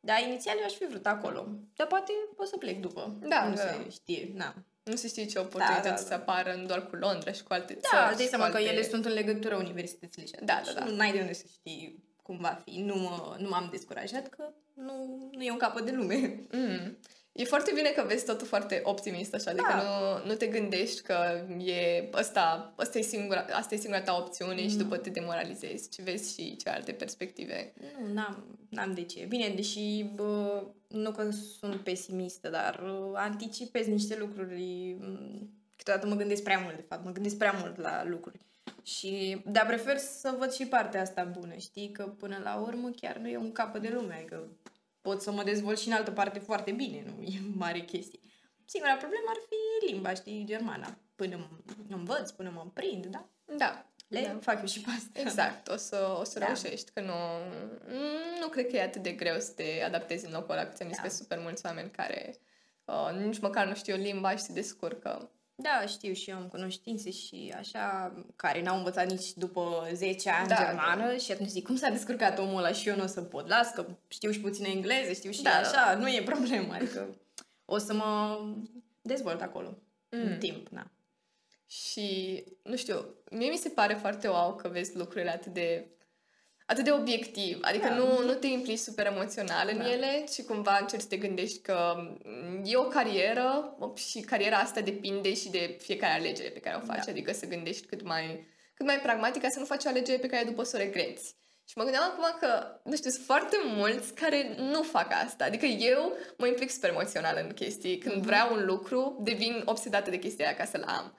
[0.00, 1.46] Dar inițial eu aș fi vrut acolo.
[1.76, 3.16] Dar poate o să plec după.
[3.20, 3.60] Da, nu da.
[3.60, 4.54] se știe, na.
[4.90, 6.14] Nu se știe ce oportunități Da, da, să da.
[6.14, 8.02] apară nu doar cu Londra și cu alte Da, țări.
[8.08, 8.70] îți dai și seama cu că alte...
[8.70, 10.86] ele sunt în legătură universitățile și Da, atunci da, da.
[10.90, 12.78] Nu ai de unde să știi cum va fi.
[12.80, 16.40] Nu, mă, nu m-am descurajat că nu, nu e un capăt de lume.
[16.52, 16.98] Mm.
[17.36, 19.82] E foarte bine că vezi totul foarte optimist așa, adică Da.
[19.82, 24.62] nu, nu te gândești că e ăsta, ăsta e singura, asta e singura ta opțiune
[24.62, 24.68] Mm.
[24.68, 27.72] și după te demoralizezi, ci vezi și ce alte perspective.
[28.00, 29.24] Nu, n-am, n-am de ce.
[29.28, 34.96] Bine, deși bă, nu că sunt pesimistă, dar uh, anticipez niște lucruri.
[35.00, 37.04] m, Câteodată mă gândesc prea mult, de fapt.
[37.04, 38.40] Mă gândesc prea mult la lucruri.
[38.82, 41.90] Și, dar prefer să văd și partea asta bună, știi?
[41.90, 44.42] Că până la urmă chiar nu e un capăt de lume, adică
[45.06, 48.20] pot să mă dezvolt și în altă parte foarte bine, nu e mare chestie.
[48.64, 50.98] Singura problemă ar fi limba, știi, germana.
[51.14, 53.28] Până mă învăț, până mă prind, da?
[53.56, 53.86] Da.
[54.08, 54.38] Le da.
[54.40, 55.20] fac eu și pe asta.
[55.20, 56.44] Exact, o să, o să Da.
[56.46, 57.14] reușești, că nu,
[58.40, 60.88] nu cred că e atât de greu să te adaptezi în locul ăla, că ți-am
[60.88, 61.02] zis Da.
[61.02, 62.36] că sunt super mulți oameni care
[62.84, 65.30] uh, nici măcar nu știu limba și se descurcă.
[65.58, 70.48] Da, știu și eu am cunoștințe și așa, care n-au învățat nici după 10 ani
[70.48, 73.22] Da, germană și atunci zic, cum s-a descurcat omul ăla și eu nu o să
[73.22, 73.48] pot.
[73.48, 76.74] Las că știu și puțin engleză, știu și Da, da, da, așa, nu e problemă,
[76.74, 77.16] adică
[77.64, 78.40] o să mă
[79.02, 79.78] dezvolt acolo
[80.10, 80.18] mm.
[80.18, 80.26] Mm.
[80.26, 80.90] în timp, na.
[81.66, 85.86] Și, nu știu, mie mi se pare foarte wow că vezi lucrurile atât de
[86.66, 87.94] atât de obiectiv, adică Da.
[87.94, 89.90] nu, nu te implici super emoțional în Da.
[89.92, 91.94] ele, ci cumva încerci să te gândești că
[92.24, 96.86] mm, e o carieră și cariera asta depinde și de fiecare alegere pe care o
[96.86, 97.10] faci, Da.
[97.10, 100.26] adică să gândești cât mai, cât mai pragmatic ca să nu faci o alegere pe
[100.26, 101.34] care după să o regreți.
[101.68, 105.44] Și mă gândeam acum că, nu știu, sunt foarte mulți care nu fac asta.
[105.44, 107.98] Adică eu mă implic super emoțional în chestii.
[107.98, 108.24] Când Mhm.
[108.24, 111.18] vreau un lucru, devin obsedată de chestia aia ca să-l am.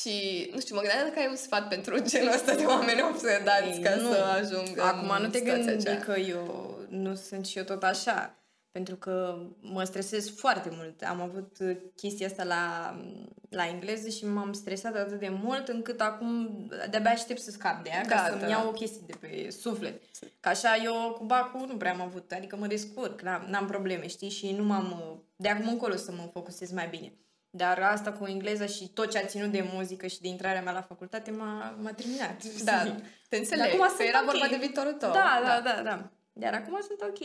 [0.00, 3.68] Și, nu știu, mă gândeam dacă ai un sfat pentru genul ăsta de oameni obsedați
[3.76, 4.12] Ei, ca nu.
[4.12, 6.00] să ajung Acum în nu te situația gândi aceea.
[6.00, 8.36] că eu nu sunt și eu tot așa.
[8.70, 11.02] Pentru că mă stresez foarte mult.
[11.02, 12.94] Am avut uh, chestia asta la,
[13.48, 16.48] la engleză și m-am stresat atât de mult încât acum
[16.90, 18.48] de-abia aștept să scap de ea ca Da, să-mi da.
[18.48, 20.02] iau o chestie de pe suflet.
[20.40, 24.06] Că așa eu cu bacul nu prea am avut, adică mă descurc, n-am, n-am probleme,
[24.06, 24.30] știi?
[24.30, 24.90] Și nu m-am...
[25.12, 27.12] uh, De acum încolo să mă focusez mai bine.
[27.54, 30.72] Dar asta cu engleza și tot ce a ținut de muzică și de intrarea mea
[30.72, 32.44] la facultate m-a, m-a terminat.
[32.64, 32.96] Da,
[33.28, 34.30] te înțeleg, acum că sunt era ok.
[34.30, 35.12] vorba de viitorul tău.
[35.12, 36.10] Da, da, da, da.
[36.32, 37.18] Dar acum sunt ok.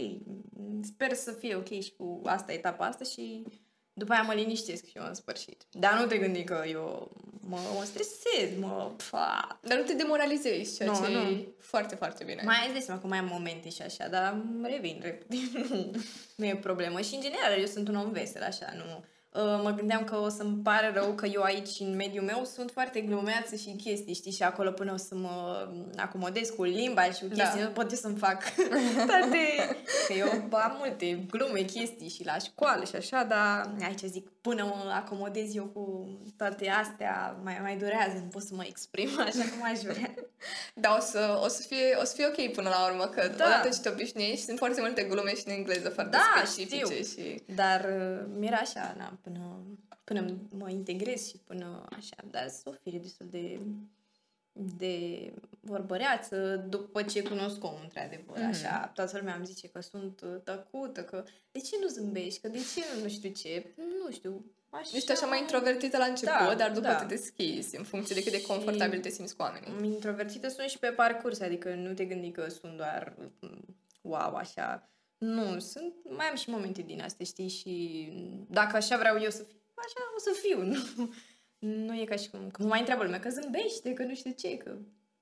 [0.83, 3.45] Sper să fie ok și cu asta, etapa asta și
[3.93, 5.63] după aia mă liniștesc și eu în sfârșit.
[5.71, 7.11] Dar nu te gândi că eu
[7.41, 8.91] mă, mă stresez, mă...
[8.97, 9.59] Pfa.
[9.61, 11.19] Dar nu te demoralizezi, ceea Nu, ce nu.
[11.19, 12.41] e foarte, foarte bine.
[12.45, 15.35] Mai îți dai seama că mai am momente și așa, dar revin repede.
[15.69, 15.91] nu,
[16.37, 17.01] nu e problemă.
[17.01, 19.03] Și în general eu sunt un om vesel, așa, nu...
[19.37, 22.71] uh, mă gândeam că o să-mi pare rău că eu aici, în mediul meu, sunt
[22.71, 27.21] foarte glumeață și chestii, știi, și acolo până o să mă acomodez cu limba și
[27.21, 27.67] cu chestii, da.
[27.67, 28.43] pot eu să-mi fac
[29.09, 29.37] toate...
[30.07, 34.63] Că eu am multe glume, chestii și la școală și așa, dar aici zic, până
[34.63, 39.43] mă acomodez eu cu toate astea, mai, mai durează, nu pot să mă exprim așa
[39.49, 40.13] cum aș vrea.
[40.73, 43.45] Da, o să, o, să fie, o să fie ok până la urmă, că da.
[43.45, 47.03] odată ce te obișnuiești, sunt foarte multe glume și în engleză foarte da, specifice.
[47.03, 47.23] Știu.
[47.23, 47.43] Și...
[47.55, 49.59] Dar uh, mi-era așa, na, până,
[50.03, 53.59] până mă integrez și până așa, dar sunt o fire destul de
[54.77, 58.37] de vorbăreață după ce cunosc omul, într-adevăr.
[58.37, 58.49] Mm-hmm.
[58.49, 62.47] Așa, toată lumea îmi zice că sunt uh, tăcută, că de ce nu zâmbești, că
[62.47, 64.97] de ce nu știu ce, nu știu, Așa...
[64.97, 66.95] Ești așa mai introvertită la început, da, dar după da.
[66.95, 69.93] te deschizi în funcție de cât de confortabil te simți cu oamenii.
[69.93, 73.15] Introvertită sunt și pe parcurs, adică nu te gândi că sunt doar
[74.01, 74.89] wow, așa.
[75.17, 78.07] Nu, sunt, mai am și momente din astea, știi, și
[78.49, 81.13] dacă așa vreau eu să fiu, așa o să fiu, nu,
[81.59, 84.31] nu e ca și cum, că mă mai întreabă lumea, că zâmbește, că nu știu
[84.31, 84.77] ce, că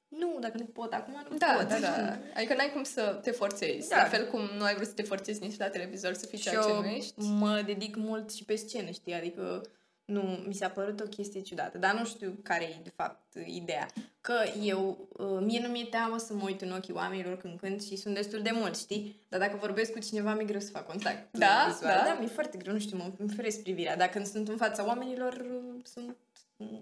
[0.08, 1.68] nu, dacă nu pot acum, nu da, pot.
[1.68, 3.90] Da, da, Adică n-ai cum să te forțezi.
[3.90, 3.98] Da.
[3.98, 6.62] La fel cum nu ai vrut să te forțezi nici la televizor să fii ceea
[6.62, 7.14] ce nu ești.
[7.18, 9.14] mă dedic mult și pe scenă, știi?
[9.14, 9.62] Adică
[10.06, 13.88] nu, mi s-a părut o chestie ciudată, dar nu știu care e de fapt ideea.
[14.22, 17.82] Că eu, uh, mie nu mi-e teamă să mă uit în ochii oamenilor când cânt
[17.82, 19.22] și sunt destul de mulți, știi?
[19.30, 21.94] Dar dacă vorbesc cu cineva, mi-e greu să fac contact da, vizual.
[21.98, 23.98] Da, da mi-e foarte greu, nu știu, mă feresc privirea.
[23.98, 26.16] Dacă când sunt în fața oamenilor, uh, sunt,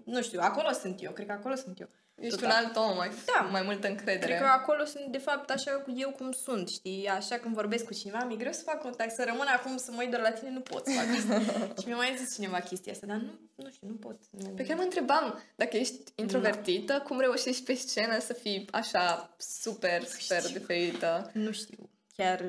[0.04, 1.88] nu știu, acolo sunt eu, cred că acolo sunt eu.
[2.14, 2.50] Ești Total.
[2.50, 3.40] un alt om, mai, da.
[3.50, 4.26] mai multă încredere.
[4.26, 7.08] Cred că acolo sunt, de fapt, așa eu cum sunt, știi?
[7.08, 10.00] Așa când vorbesc cu cineva, mi-e greu să fac contact, să rămân acum să mă
[10.00, 11.40] uit doar la tine, nu pot să fac asta.
[11.80, 14.18] și mi-a mai zis cineva chestia asta, dar nu, nu știu, nu pot.
[14.30, 14.48] Nu...
[14.48, 17.00] Pe care mă întrebam, dacă ești introvertită, da.
[17.00, 20.58] cum reușești pe scenă să fii așa super, super știu.
[20.58, 21.30] diferită?
[21.32, 21.90] Nu știu.
[22.16, 22.44] Chiar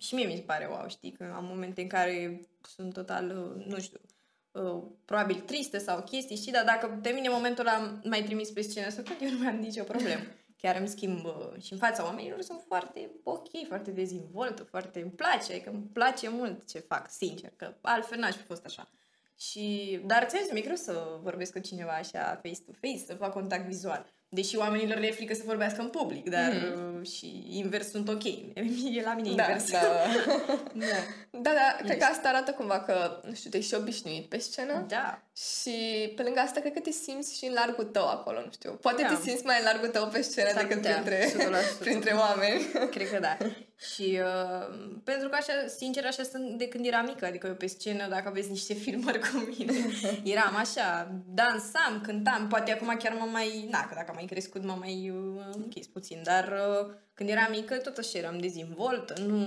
[0.00, 2.40] și mie mi se pare wow, știi, că am momente în care
[2.74, 3.24] sunt total,
[3.66, 4.00] nu știu,
[4.54, 8.60] uh, probabil tristă sau chestii, știi, dar dacă de mine momentul ăla mai trimis pe
[8.60, 10.22] scenă să cânt, eu nu mai am nicio problemă.
[10.60, 15.10] Chiar îmi schimb uh, și în fața oamenilor sunt foarte ok, foarte dezvoltă, foarte îmi
[15.10, 18.90] place, că îmi place mult ce fac, sincer, că altfel n-aș fi fost așa.
[19.38, 24.12] Și, dar ți mi-e greu să vorbesc cu cineva așa face-to-face, să fac contact vizual.
[24.34, 27.02] Deși oamenilor le e frică să vorbească în public, dar mm.
[27.02, 28.24] și invers sunt ok.
[28.98, 29.70] E la mine da, invers.
[29.70, 29.78] Da,
[30.72, 30.86] da.
[31.30, 34.84] da, da cred că asta arată cumva că, nu știu, te și obișnuit pe scenă.
[34.88, 35.22] Da.
[35.36, 38.70] Și pe lângă asta, cred că te simți și în largul tău acolo, nu știu.
[38.70, 39.08] Poate da.
[39.08, 41.30] te simți mai în largul tău pe scenă S-ar decât putea, printre,
[41.84, 42.62] printre oameni.
[42.90, 43.36] Cred că da.
[43.92, 47.66] Și uh, pentru că așa, sincer, așa sunt de când eram mică, adică eu pe
[47.66, 49.72] scenă, dacă aveți niște filmări cu mine,
[50.24, 54.64] eram așa, dansam, cântam, poate acum chiar mă mai, na, că dacă am mai crescut,
[54.64, 59.46] mă mai uh, închis puțin, dar uh, când eram mică, tot așa eram dezvoltă, nu,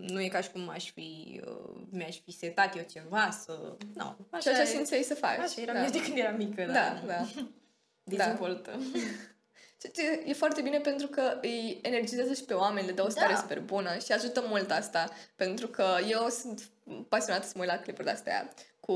[0.00, 4.16] nu e ca și cum aș fi, uh, mi-aș fi setat eu ceva să, nu,
[4.30, 5.38] așa, și așa simțeai să faci.
[5.38, 5.84] Așa eram da.
[5.84, 6.72] eu de când eram mică, da.
[6.72, 7.26] Da, da.
[8.16, 8.70] Dezvoltă.
[8.70, 8.98] Da.
[10.26, 13.38] E foarte bine pentru că îi energizează și pe oameni, le dă o stare da.
[13.38, 15.10] super bună și ajută mult asta.
[15.36, 16.70] Pentru că eu sunt
[17.08, 18.92] pasionată să mă uit la clipuri de-astea cu,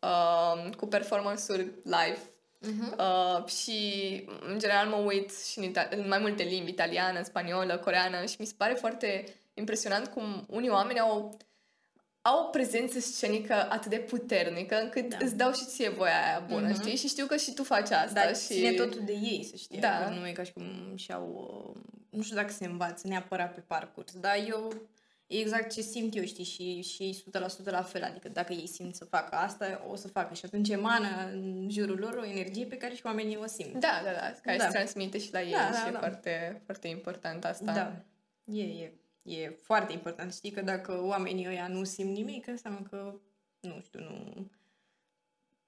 [0.00, 2.18] uh, cu performance-uri live
[2.62, 2.96] Uh-huh.
[2.98, 3.80] Uh, și,
[4.40, 8.36] în general, mă uit și în, ita- în mai multe limbi, italiană, spaniolă, coreană și
[8.38, 9.24] mi se pare foarte
[9.54, 11.36] impresionant cum unii oameni au
[12.22, 15.16] au o prezență scenică atât de puternică încât da.
[15.20, 16.80] îți dau și ție voia aia bună, mm-hmm.
[16.80, 16.96] știi?
[16.96, 18.12] Și știu că și tu faci asta.
[18.12, 18.46] Dar și...
[18.46, 19.80] ține totul de ei, să știi.
[19.80, 19.96] Da.
[19.96, 21.76] Adică nu e ca și cum și-au...
[22.10, 24.72] Nu știu dacă se învață neapărat pe parcurs, dar eu
[25.26, 27.24] e exact ce simt eu, știi, și, și
[27.62, 28.02] 100% la fel.
[28.02, 30.34] Adică dacă ei simt să facă asta, o să facă.
[30.34, 33.72] Și atunci emană în jurul lor o energie pe care și oamenii o simt.
[33.72, 34.32] Da, da, da.
[34.42, 34.64] Care da.
[34.64, 35.88] se transmite și la ei da, da, și da.
[35.88, 37.72] e foarte, foarte important asta.
[37.72, 38.04] Da.
[38.44, 38.92] E, e.
[39.22, 40.34] E foarte important.
[40.34, 43.14] Știi că dacă oamenii ăia nu simt nimic, înseamnă că,
[43.60, 44.50] nu știu, nu...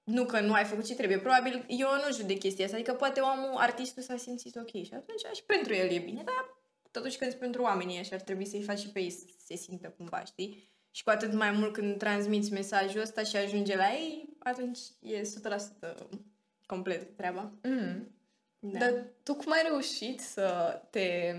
[0.03, 1.19] Nu că nu ai făcut ce trebuie.
[1.19, 2.77] Probabil, eu nu judec chestia asta.
[2.77, 6.23] Adică poate omul, artistul s-a simțit ok și atunci și pentru el e bine.
[6.23, 6.57] Dar
[6.91, 9.93] totuși când pentru oamenii așa ar trebui să-i faci și pe ei să se simtă
[9.97, 10.69] cumva, știi?
[10.91, 15.21] Și cu atât mai mult când transmiți mesajul ăsta și ajunge la ei, atunci e
[15.21, 15.25] 100%
[16.65, 17.51] complet treaba.
[17.63, 18.15] Mm.
[18.59, 18.79] Da.
[18.79, 21.35] Dar tu cum ai reușit să te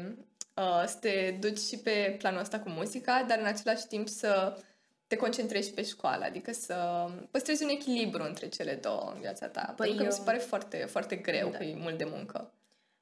[0.56, 4.58] uh, să te duci și pe planul ăsta cu muzica, dar în același timp să
[5.06, 9.72] te concentrezi pe școală, adică să păstrezi un echilibru între cele două în viața ta.
[9.76, 10.08] Păi Pentru că eu...
[10.08, 11.56] mi se pare foarte, foarte greu, da.
[11.56, 12.50] că e mult de muncă.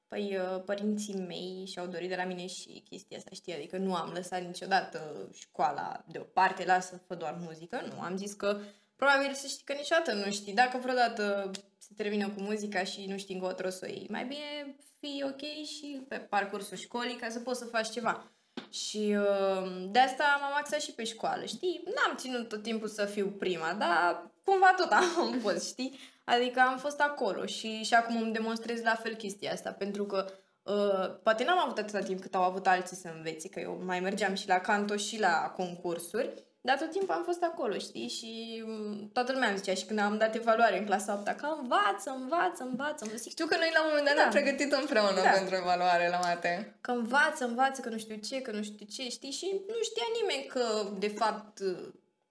[0.09, 3.55] Păi uh, părinții mei și-au dorit de la mine și chestia asta, știi?
[3.55, 7.83] Adică nu am lăsat niciodată școala deoparte, lasă fă doar muzică.
[7.95, 8.59] Nu, am zis că
[8.97, 10.55] probabil să știi că niciodată nu știi.
[10.55, 14.77] Dacă vreodată se termină cu muzica și nu știi încotro să o iei, mai bine
[15.01, 18.33] fii ok și pe parcursul școlii ca să poți să faci ceva.
[18.71, 21.83] Și uh, de asta m-am axat și pe școală, știi?
[21.85, 24.91] N-am ținut tot timpul să fiu prima, dar cumva tot
[25.21, 25.99] am fost, știi?
[26.25, 30.27] Adică am fost acolo și, și acum îmi demonstrez la fel chestia asta, pentru că
[30.63, 34.01] uh, poate n-am avut atâta timp cât au avut alții să învețe, că eu mai
[34.01, 38.09] mergeam și la canto și la concursuri, dar tot timpul am fost acolo, știi?
[38.09, 41.47] Și mm, toată lumea îmi zicea și când am dat evaluare în clasa 8 că
[41.61, 43.05] învață, învață, învață.
[43.17, 44.21] Zic, Știu că noi la un moment dat Da.
[44.21, 45.31] ne-am pregătit împreună Da.
[45.31, 46.77] pentru evaluare la mate.
[46.81, 49.31] că învață, învață, că nu știu ce, că nu știu ce, știi?
[49.31, 50.65] Și nu știa nimeni că,
[50.99, 51.61] de fapt,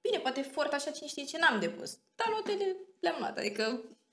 [0.01, 1.91] bine, poate efort așa cine știe ce n-am depus.
[2.15, 3.63] Dar notele le-am luat, adică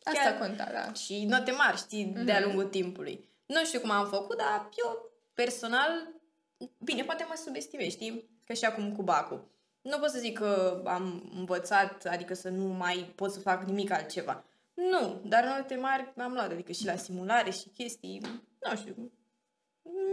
[0.02, 0.92] Asta chiar- conta, da.
[0.92, 3.28] și note mari, știi, de-a lungul timpului.
[3.46, 5.90] Nu știu cum am făcut, dar eu, personal,
[6.78, 8.40] bine, poate mă subestimez, știi?
[8.44, 9.50] Că și acum cu Bacu.
[9.82, 13.90] Nu pot să zic că am învățat, adică să nu mai pot să fac nimic
[13.90, 14.44] altceva.
[14.74, 18.20] Nu, dar note mari am luat, adică și la simulare și chestii,
[18.60, 18.94] nu știu,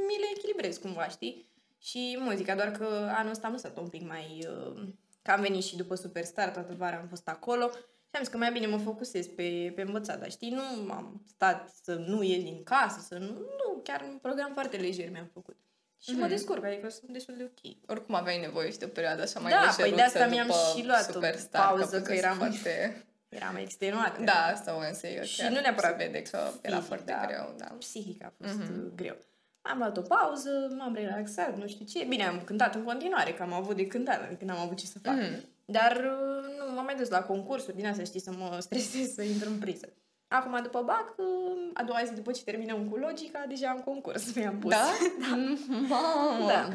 [0.08, 1.50] mi le echilibrez cumva, știi?
[1.78, 4.48] Și muzica, doar că anul ăsta am stat un pic mai...
[4.50, 4.88] Uh,
[5.22, 7.70] că am venit și după Superstar, toată vara am fost acolo
[8.10, 11.24] și am zis că mai bine mă focusez pe, pe învățat, dar știi, nu am
[11.28, 13.28] stat să nu ies din casă, să nu...
[13.28, 15.58] Nu, chiar un program foarte lejer mi-am făcut.
[16.04, 16.30] Și mă Mhm.
[16.30, 17.76] descurc, adică sunt destul de ok.
[17.88, 20.48] Oricum aveai nevoie și de o perioadă așa mai Da, lejeruță păi de asta mi-am
[20.48, 23.02] după și luat o Superstar, pauză, că fusese eram- foarte...
[23.40, 24.22] Eram extenuată.
[24.24, 27.12] Da, asta o însă eu Și chiar nu neapărat se vede că era fizic, foarte
[27.20, 27.26] da.
[27.26, 27.66] greu, da.
[27.80, 28.64] psihic a fost Mhm.
[28.64, 28.96] mm-hmm.
[28.96, 29.16] greu.
[29.62, 32.06] Am luat o pauză, m-am relaxat, nu știu ce.
[32.06, 35.00] Bine, am cântat în continuare, că am avut de cântat, adică n-am avut ce să
[35.04, 35.14] fac.
[35.16, 35.44] Mhm.
[35.66, 39.22] Dar uh, nu, m-am mai dus la concursuri, din asta știi, să mă stresez să
[39.22, 39.90] intru în priză.
[40.28, 44.34] Acum, după BAC, uh, a doua zi după ce terminăm cu logica, deja am concurs,
[44.36, 44.72] mi-am pus.
[44.72, 44.86] Da?
[45.88, 46.48] Mamă!
[46.48, 46.70] Da.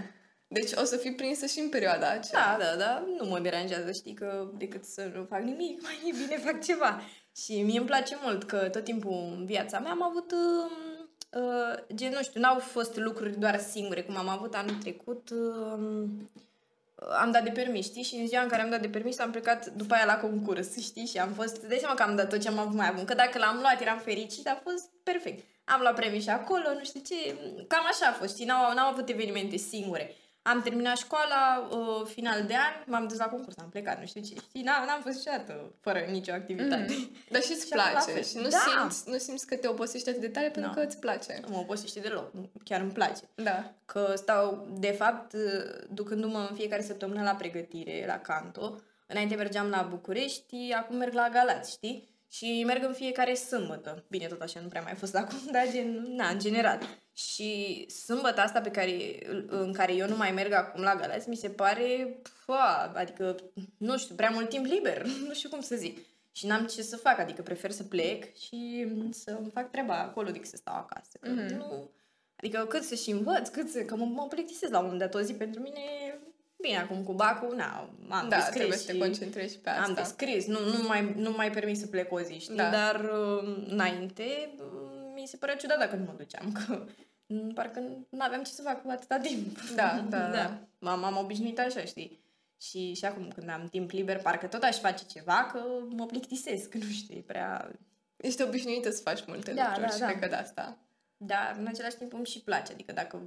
[0.48, 2.58] Deci o să fii prinsă și în perioada aceea.
[2.58, 6.36] Da, da, da, nu mă deranjează, știi, că decât să nu fac nimic, mai bine
[6.36, 7.00] fac ceva.
[7.36, 10.70] Și mie îmi place mult că tot timpul în viața mea am avut, uh,
[11.42, 16.04] uh, gen, nu știu, n-au fost lucruri doar singure, cum am avut anul trecut, uh,
[17.20, 18.02] am dat de permis, știi?
[18.02, 20.76] Și în ziua în care am dat de permis am plecat după aia la concurs,
[20.76, 21.06] știi?
[21.06, 23.06] Și am fost, dai seama că am dat tot ce am avut mai avut.
[23.06, 25.44] Că dacă l-am luat eram fericit, a fost perfect.
[25.64, 27.36] Am luat premii și acolo, nu știu ce,
[27.68, 28.46] cam așa a fost, știi?
[28.46, 30.14] N-au, n-au avut evenimente singure.
[30.42, 34.20] Am terminat școala, uh, final de an, m-am dus la concurs, am plecat, nu știu
[34.20, 34.62] ce, știi?
[34.62, 36.86] N-am, n-am fost niciodată fără nicio activitate.
[36.88, 37.16] Mhm.
[37.32, 38.22] Dar și îți Și acum la place fel.
[38.22, 38.58] și nu, Da.
[38.58, 40.76] simți, nu simți că te obosești atât de tare pentru Nu.
[40.76, 41.38] că îți place.
[41.42, 43.22] Nu mă obosește deloc, nu- chiar îmi place.
[43.34, 43.72] Da.
[43.84, 45.34] că stau, de fapt,
[45.88, 48.80] ducându-mă în fiecare săptămână la pregătire, la canto.
[49.06, 52.08] Înainte mergeam la București, acum merg la Galați, știi?
[52.32, 54.04] Și merg în fiecare sâmbătă.
[54.08, 56.80] Bine, tot așa nu prea mai fost acum, dar gen, na, în general.
[57.12, 61.36] Și sâmbătă asta pe care, în care eu nu mai merg acum la Galați, mi
[61.36, 63.36] se pare, pua, adică,
[63.76, 65.98] nu știu, prea mult timp liber, nu știu cum să zic.
[66.32, 70.30] Și n-am ce să fac, adică prefer să plec și să îmi fac treaba acolo
[70.30, 71.18] decât să stau acasă.
[71.20, 71.54] Că Mhm.
[71.56, 71.90] nu,
[72.36, 73.82] Adică cât să și învăț, cât să...
[73.82, 75.80] Că mă, mă plictisesc la un moment dat o zi pentru mine...
[76.62, 79.70] Bine, acum cu bacul, na, am Da, descris trebuie să te și concentrezi și pe
[79.70, 79.94] Am asta.
[79.94, 82.56] descris, nu, nu, mai, nu mai permis să plec o zi, știi?
[82.56, 82.70] Da.
[82.70, 84.24] Dar uh, înainte
[84.58, 86.84] uh, mi se părea ciudat dacă nu mă duceam, că
[87.26, 89.58] mm, parcă nu aveam ce să fac cu atâta timp.
[89.74, 90.58] Da, da, da.
[90.78, 92.20] M-am, m-am obișnuit așa, știi?
[92.60, 96.74] Și, și acum când am timp liber, parcă tot aș face ceva, că mă plictisesc,
[96.84, 97.70] nu știu, e prea...
[98.16, 100.06] Ești obișnuită să faci multe Da, lucruri da, și da.
[100.06, 100.76] cred că de asta.
[101.16, 103.22] Dar în același timp îmi și place, adică dacă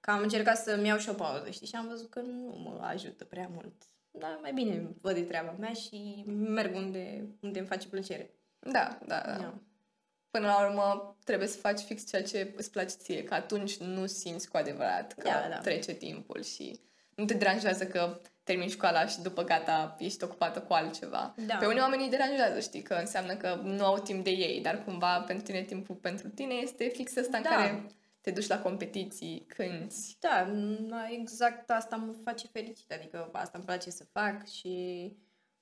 [0.00, 2.84] că am încercat să-mi iau și o pauză, știi, și am văzut că nu mă
[2.86, 3.74] ajută prea mult.
[4.10, 8.30] Dar mai bine văd de treaba mea și merg unde, unde îmi face plăcere.
[8.58, 9.36] Da, da, da.
[9.36, 9.54] Da.
[10.30, 14.06] Până la urmă, trebuie să faci fix ceea ce îți place ție, că atunci nu
[14.06, 15.58] simți cu adevărat că Da, da.
[15.58, 16.80] trece timpul și
[17.14, 21.34] nu te deranjează că termini școala și după gata ești ocupată cu altceva.
[21.46, 21.56] Da.
[21.56, 24.84] Pe unii oameni îi deranjează, știi, că înseamnă că nu au timp de ei, dar
[24.84, 27.48] cumva pentru tine timpul pentru tine este fix ăsta în Da.
[27.48, 27.86] care
[28.20, 30.16] te duci la competiții, cânti.
[30.20, 35.12] Da, n- exact asta mă face fericită, adică asta îmi place să fac și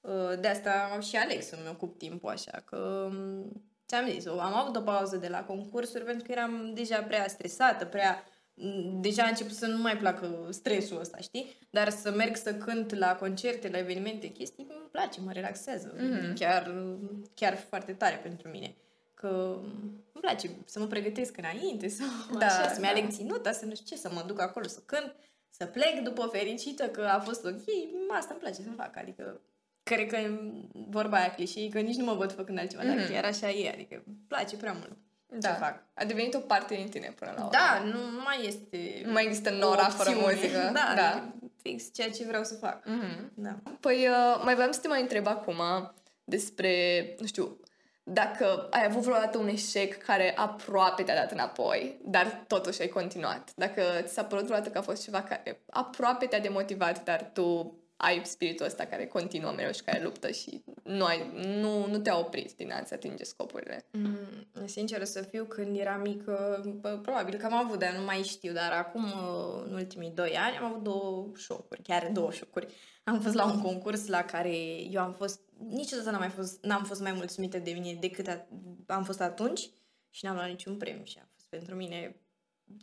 [0.00, 4.54] uh, de asta am și aleg să-mi ocup timpul așa, că um, ți-am zis, am
[4.54, 9.22] avut o pauză de la concursuri pentru că eram deja prea stresată, prea m, deja
[9.22, 11.56] a început să nu mai placă stresul ăsta, știi?
[11.70, 15.94] Dar să merg să cânt la concerte, la evenimente, chestii, îmi place, mă relaxează.
[15.96, 16.34] Mhm.
[16.34, 16.74] Chiar,
[17.34, 18.76] chiar foarte tare pentru mine.
[19.20, 19.58] Că
[20.12, 22.02] îmi place să mă pregătesc înainte, să
[22.38, 22.90] Da, așa, să-mi da.
[22.90, 25.14] aleg ținuta, să nu știu ce, să mă duc acolo să cânt,
[25.50, 27.62] să plec după fericită că a fost ok,
[28.16, 29.40] asta îmi place să fac, adică
[29.82, 30.30] cred că e
[30.72, 33.12] vorba aia clișei, că nici nu mă văd făcând altceva, dar Mhm.
[33.12, 34.96] chiar așa e, adică îmi place prea mult
[35.26, 35.48] Da.
[35.52, 35.82] ce fac.
[35.94, 37.50] A devenit o parte din tine până la urmă.
[37.52, 40.32] Da, nu mai este Nu mai există o nora fără opțiune.
[40.34, 40.58] muzică.
[40.78, 41.08] Da, da.
[41.10, 42.86] adică fix ceea ce vreau să fac.
[42.86, 43.32] Mhm.
[43.34, 43.56] Da.
[43.80, 45.60] Păi, uh, mai vreau să te mai întreb acum
[46.24, 46.72] despre,
[47.20, 47.60] nu știu,
[48.12, 53.52] dacă ai avut vreodată un eșec care aproape te-a dat înapoi, dar totuși ai continuat.
[53.56, 57.78] Dacă ți s-a părut vreodată că a fost ceva care aproape te-a demotivat, dar tu
[58.00, 61.30] ai spiritul ăsta care continuă mereu și care luptă și nu, ai,
[61.60, 63.84] nu, nu te-a oprit din a-ți atinge scopurile.
[63.92, 68.22] Mm, sincer să fiu, când eram mică, bă, probabil că am avut, dar nu mai
[68.22, 69.04] știu, dar acum,
[69.64, 72.74] în ultimii doi ani, am avut două șocuri, chiar două șocuri.
[73.04, 74.56] Am fost la un concurs la care
[74.90, 78.46] eu am fost, niciodată n-am, mai fost, n-am fost mai mulțumită de mine decât a,
[78.86, 79.70] am fost atunci
[80.10, 82.16] și n-am luat niciun premiu și a fost pentru mine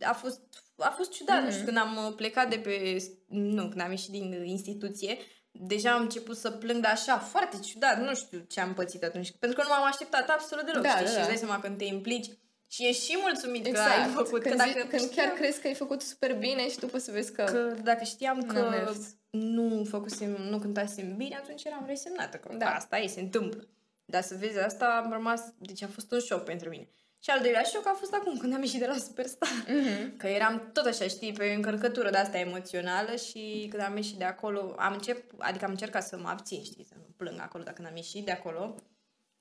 [0.02, 0.42] a fost,
[0.78, 1.46] a fost ciudat, mm-hmm.
[1.46, 2.98] nu știu, când am plecat de pe,
[3.28, 5.18] nu, când am ieșit din instituție,
[5.52, 9.32] deja am început să plâng, de așa, foarte ciudat, nu știu ce am pățit atunci,
[9.40, 11.20] pentru că nu m-am așteptat absolut deloc, Da, știi, da, și da.
[11.20, 12.28] îți dai seama când te implici
[12.76, 13.96] și ești și mulțumit Exact.
[13.96, 16.70] că ai făcut, când, că dacă zi, când chiar crezi că ai făcut super bine
[16.70, 17.44] și după să vezi că...
[17.44, 18.98] că dacă știam N-a că mers.
[19.30, 22.58] nu făcusem, nu cântasem bine, atunci eram resemnată că Da.
[22.58, 22.74] da.
[22.74, 23.68] asta e, se întâmplă.
[24.06, 26.90] Dar să vezi asta, am rămas, deci a fost un șoc pentru mine.
[27.20, 29.50] Și al doilea șoc a fost acum, când am ieșit de la Superstar.
[29.68, 30.18] Mhm.
[30.20, 34.24] Că eram tot așa, știi, pe încărcătură de asta emoțională și când am ieșit de
[34.24, 37.74] acolo, am încep, adică am încercat să mă abțin, știi, să nu plâng acolo, dar
[37.74, 38.76] când am ieșit de acolo,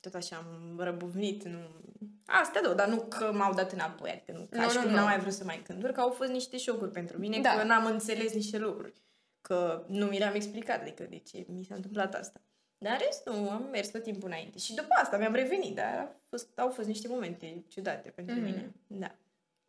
[0.09, 1.57] tot așa am răbuvnit, nu...
[2.25, 4.89] Astea două, dar nu că m-au dat înapoi, adică nu, ca Nu, și nu, cum
[4.89, 4.95] nu.
[4.95, 7.55] n-am mai vrut să mai cânt, doar că au fost niște șocuri pentru mine, Da.
[7.57, 8.93] că n-am înțeles niște lucruri,
[9.41, 12.39] că nu mi le-am explicat, adică de ce mi s-a întâmplat asta.
[12.77, 14.57] Dar în rest, nu, am mers tot timpul înainte.
[14.57, 18.43] Și după asta mi-am revenit, dar a fost, au fost niște momente ciudate pentru Mhm.
[18.43, 18.71] mine.
[18.87, 19.15] Da.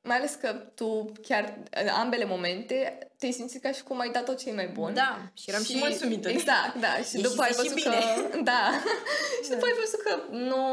[0.07, 4.25] Mai ales că tu chiar în ambele momente te-ai simțit ca și cum ai dat
[4.25, 4.95] tot ce e mai bun.
[4.95, 6.29] Da, și eram și, mulțumită.
[6.29, 6.89] Exact, da.
[6.93, 7.95] Și Ieșise după ai și văzut bine.
[8.31, 8.39] că...
[8.51, 8.71] Da.
[9.45, 10.65] și după ai văzut că nu,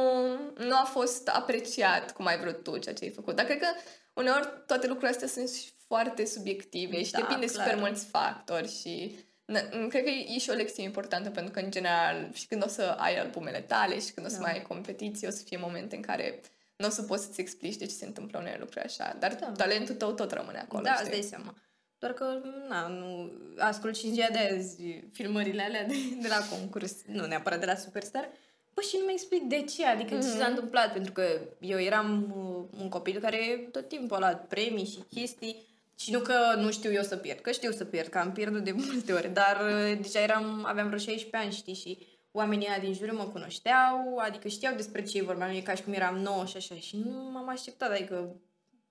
[0.67, 3.35] nu a fost apreciat cum ai vrut tu ceea ce ai făcut.
[3.35, 3.67] Dar cred că
[4.13, 7.65] uneori toate lucrurile astea sunt și foarte subiective și Da, depind de clar.
[7.67, 9.15] super mulți factori și
[9.51, 12.67] n- cred că e și o lecție importantă pentru că în general și când o
[12.67, 14.41] să ai albumele tale și când o să Da.
[14.41, 16.41] mai ai competiții o să fie momente în care
[16.75, 19.51] nu o să poți să-ți explici de ce se întâmplă unele lucruri așa, dar Da.
[19.57, 20.83] talentul tău tot rămâne acolo.
[20.83, 21.03] da, știi?
[21.03, 21.55] îți dai seama.
[21.99, 26.57] Doar că, na, nu, ascult și în ziua de azi filmările alea de, de la
[26.57, 28.29] concurs, nu neapărat de la Superstar,
[28.73, 31.23] Bă, și nu mi explic de ce, adică ce s-a întâmplat, pentru că
[31.59, 35.67] eu eram uh, un copil care tot timpul a luat premii și chestii
[35.99, 38.63] și nu că nu știu eu să pierd, că știu să pierd, că am pierdut
[38.63, 41.97] de multe ori, dar uh, deja eram, aveam vreo 16 ani, știi, și
[42.35, 45.75] oamenii ăia din jur mă cunoșteau, adică știau despre ce e vorba, nu e ca
[45.75, 48.41] și cum eram nouă și așa, și nu m-am așteptat, adică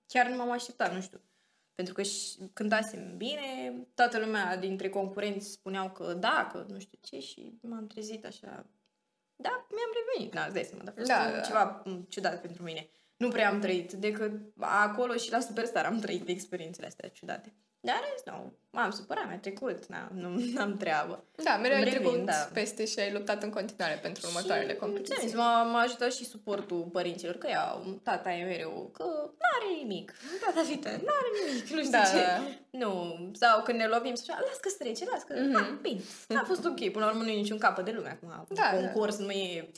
[0.07, 1.21] chiar nu m-am așteptat, nu știu.
[1.75, 6.97] Pentru că și cântasem bine, toată lumea dintre concurenți spuneau că da, că nu știu
[7.01, 8.65] ce și m-am trezit așa.
[9.35, 11.41] Da, mi-am revenit, na, îți dai seama, dar a fost Da, da, da.
[11.41, 12.89] ceva m, ciudat pentru mine.
[13.17, 17.53] Nu prea am trăit, decât acolo și la Superstar am trăit experiențele astea ciudate.
[17.87, 20.29] Dar în rest, nu, m-am supărat, mi-a trecut, na, nu
[20.63, 21.23] am treabă.
[21.43, 22.49] Da, mereu ai Îmi revin, trecut da.
[22.53, 25.15] peste și ai luptat în continuare pentru următoarele Și, competiții.
[25.15, 29.03] ți-am zis, m-a, m-a ajutat și suportul părinților, că iau, tata e mereu, că
[29.39, 30.13] n-are nimic,
[30.45, 32.15] tata Vita, n-are nimic, nu știu Da, ce.
[32.15, 32.41] da.
[32.69, 35.57] Nu, sau când ne lovim, și așa, las că strece, las că, Mhm.
[35.77, 35.81] mm-hmm.
[35.81, 36.01] bine,
[36.41, 38.77] a fost ok, până la urmă nu e niciun capăt de lume acum, Da, da,
[38.77, 39.69] concurs nu e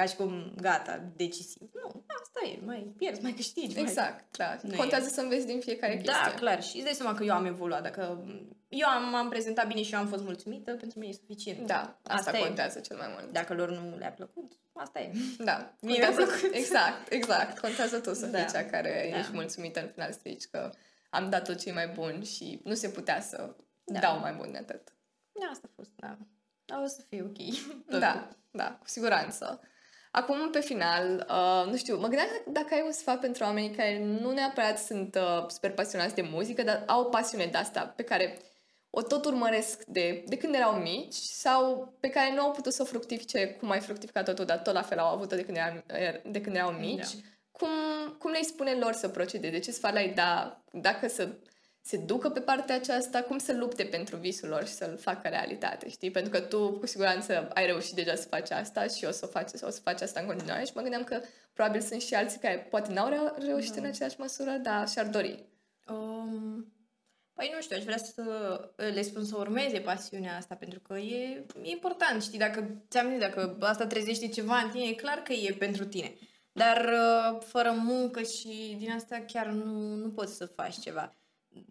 [0.00, 1.70] ca și cum gata, decisiv.
[1.74, 3.74] Nu, asta e, mai pierzi, mai câștigi.
[3.74, 3.82] Mai...
[3.82, 4.60] Exact, clar.
[4.62, 4.76] Nu e.
[4.76, 6.12] Contează să înveți din fiecare chestie.
[6.24, 6.62] Da, clar.
[6.62, 7.82] Și îți dai seama că eu am evoluat.
[7.82, 8.24] Dacă
[8.68, 11.66] eu am, am prezentat bine și eu am fost mulțumită, pentru mine e suficient.
[11.66, 12.40] Da, asta, Asta e.
[12.40, 13.32] contează cel mai mult.
[13.32, 15.12] Dacă lor nu le-a plăcut, asta e.
[15.38, 15.74] Da.
[15.80, 16.54] Mie mi-a Contează- plăcut.
[16.54, 17.58] Exact, exact.
[17.58, 18.42] Contează tu să fii Da.
[18.44, 19.18] cea care Da.
[19.18, 20.70] ești mulțumită în final să zici că
[21.10, 23.98] am dat tot ce e mai bun și nu se putea să Da.
[24.00, 24.94] dau mai bun de atât.
[25.40, 26.16] Da, asta a fost, da.
[26.64, 27.38] Da, o să fie ok.
[27.98, 29.60] Da, da, cu siguranță.
[30.10, 33.98] Acum, pe final, uh, nu știu, mă gândeam dacă ai un sfat pentru oamenii care
[33.98, 38.02] nu neapărat sunt uh, super pasionați de muzică, dar au o pasiune de asta pe
[38.02, 38.38] care
[38.90, 42.82] o tot urmăresc de, de când erau mici sau pe care nu au putut să
[42.82, 45.84] o fructifice cum ai fructificat-o tu, dar tot la fel au avut-o de când, eram,
[45.86, 47.14] er- de când erau mici.
[47.14, 47.20] Da.
[47.52, 47.68] Cum,
[48.18, 49.50] cum le-ai spune lor să procede?
[49.50, 50.62] De ce sfat le-ai da?
[50.72, 51.28] Dacă să
[51.82, 55.88] se ducă pe partea aceasta, cum să lupte pentru visul lor și să-l facă realitate,
[55.88, 56.10] știi?
[56.10, 59.50] Pentru că tu, cu siguranță, ai reușit deja să faci asta și o să faci,
[59.62, 61.20] o să faci asta în continuare și mă gândeam că
[61.52, 65.44] probabil sunt și alții care poate n-au reu- reușit în aceeași măsură, dar și-ar dori.
[65.88, 66.72] Um,
[67.34, 68.22] păi nu știu, aș vrea să
[68.76, 73.18] le spun să urmeze pasiunea asta, pentru că e, e important, știi, dacă ți-am zis,
[73.18, 76.14] dacă asta trezește ceva în tine, e clar că e pentru tine.
[76.52, 81.14] Dar uh, fără muncă și din asta chiar nu, nu poți să faci ceva.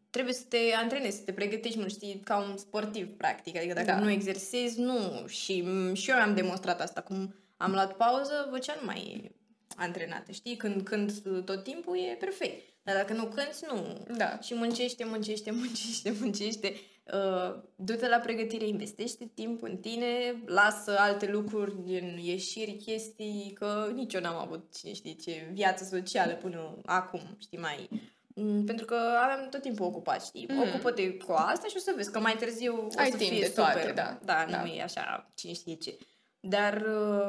[0.10, 3.58] Trebuie să te antrenezi, să te pregătești mult, știi, ca un sportiv, practic.
[3.58, 4.00] Adică dacă Da.
[4.00, 5.28] nu exersezi, nu.
[5.28, 7.02] Și, și eu am demonstrat asta.
[7.02, 9.32] Cum am luat pauză, vocea nu mai e
[9.76, 10.56] antrenată, știi?
[10.56, 12.74] Când cânt tot timpul e perfect.
[12.84, 14.06] Dar dacă nu cânti, nu.
[14.18, 14.40] Da.
[14.42, 16.74] Și muncește, muncește, muncește, muncește.
[17.14, 23.92] Uh, du-te la pregătire, investește timp în tine, lasă alte lucruri din ieșiri, chestii, că
[23.94, 27.90] nici eu n-am avut, cine știe ce, viață socială până acum, știi, mai...
[28.42, 30.46] Mm, Pentru că aveam tot timpul ocupat, știi?
[30.50, 30.58] Mhm.
[30.58, 30.68] Mm.
[30.68, 33.40] Ocupă-te cu asta și o să vezi că mai târziu o Ai să timp fie
[33.40, 33.94] de toate, super.
[33.94, 34.20] da.
[34.26, 34.62] Da, Da.
[34.62, 35.98] nu e așa, cine știe ce.
[36.42, 36.82] Dar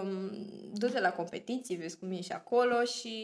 [0.03, 0.31] um,
[0.73, 3.15] du-te la competiții, vezi cum e și acolo și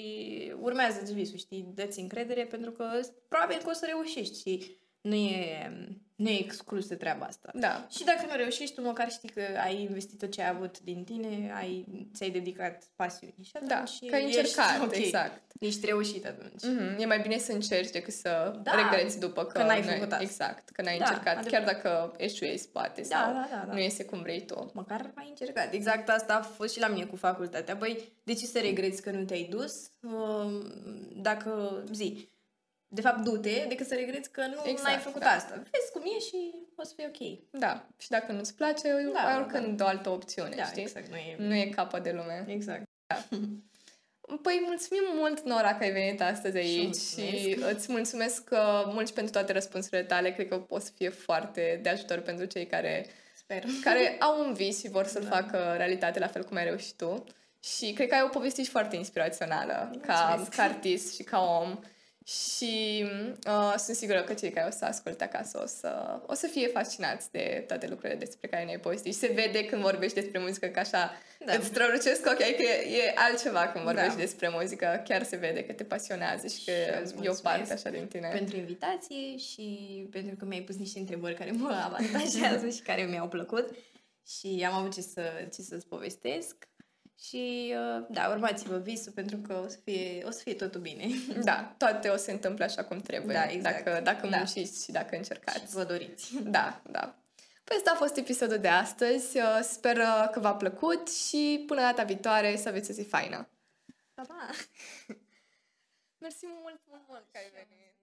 [0.61, 1.67] urmează-ți visul, știi?
[1.75, 2.85] Dă-ți încredere pentru că
[3.29, 4.77] probabil că o să reușești și
[5.09, 5.71] nu e,
[6.17, 7.51] nu e exclusă treaba asta.
[7.55, 7.87] Da.
[7.91, 11.05] Și dacă nu reușești, tu măcar știi că ai investit tot ce ai avut din
[11.05, 13.35] tine, ai, ți-ai dedicat pasiuni.
[13.43, 14.97] Și Da, atunci că ai ești încercat, ok.
[14.97, 15.41] exact.
[15.61, 16.63] Ești reușit atunci.
[16.63, 19.95] Mhm, E mai bine să încerci decât să Da, regreți după că, că n-ai n-ai-
[19.95, 20.23] făcut asta.
[20.25, 21.65] Exact, că n-ai Da, încercat, adevărat.
[21.65, 23.73] chiar dacă eșuezi poate Da, sau da, da, da.
[23.73, 24.71] nu iese cum vrei tu.
[24.75, 25.73] Măcar ai încercat.
[25.73, 27.75] Exact asta a fost și la mine cu facultatea.
[27.75, 29.89] Băi, de ce să regreți că nu te-ai dus?
[30.03, 30.63] Um,
[31.23, 32.29] Dacă, zi,
[32.89, 35.31] de fapt, du-te, decât să regreți că nu Exact, ai făcut da.
[35.31, 35.55] asta.
[35.55, 37.39] Vezi cum e și o să fie ok.
[37.61, 40.83] Da, și dacă nu-ți place, Da, ai da, oricând o altă opțiune, Da, știi?
[40.83, 41.09] exact.
[41.09, 41.37] Nu e...
[41.39, 42.45] Nu e capăt de lume.
[42.49, 42.83] Exact.
[44.43, 47.75] Păi mulțumim mult, Nora, că ai venit astăzi aici și, mulțumesc.
[47.77, 50.33] îți mulțumesc uh, mult și pentru toate răspunsurile tale.
[50.33, 53.07] Cred că o să fie foarte de ajutor pentru cei care,
[53.37, 53.65] Sper.
[53.83, 55.37] care au un vis și vor să-l Da.
[55.37, 57.25] facă realitate la fel cum ai reușit tu.
[57.63, 60.57] Și cred că ai o poveste și foarte inspirațională ca, Mulțumesc.
[60.57, 61.79] ca artist și ca om.
[62.27, 63.05] Și
[63.47, 66.67] uh, sunt sigură că cei care o să asculte acasă o să, o să fie
[66.69, 69.13] fascinați de toate lucrurile despre care ne-ai povestit.
[69.13, 71.13] Și se vede când vorbești despre muzică că așa
[71.45, 71.53] Da.
[71.53, 74.21] îți strălucesc ochii, adică e, e altceva când vorbești Da.
[74.21, 75.03] despre muzică.
[75.09, 77.91] Chiar se vede că te pasionează și că Și îți e o mulțumesc parte așa
[77.91, 78.29] din tine.
[78.33, 79.69] Pentru invitație și
[80.11, 83.69] pentru că mi-ai pus niște întrebări care mă avantajează și care mi-au plăcut.
[84.27, 85.23] Și am avut ce, să,
[85.55, 86.69] ce să-ți povestesc.
[87.19, 91.07] Și uh, da, urmați-vă visul pentru că o să fie, o să fie totul bine.
[91.43, 93.35] Da, toate o să se întâmple așa cum trebuie.
[93.35, 93.85] Da, exact.
[93.85, 94.37] Dacă, dacă Da.
[94.37, 95.59] munciți și dacă încercați.
[95.59, 96.43] Și vă doriți.
[96.43, 97.19] Da, da.
[97.65, 99.37] Păi ăsta a fost episodul de astăzi.
[99.37, 103.49] Uh, Sper uh, că v-a plăcut și până data viitoare să aveți o zi faină.
[104.15, 104.51] Pa, pa!
[106.23, 107.96] Mersi mult, mult, mult că ai venit.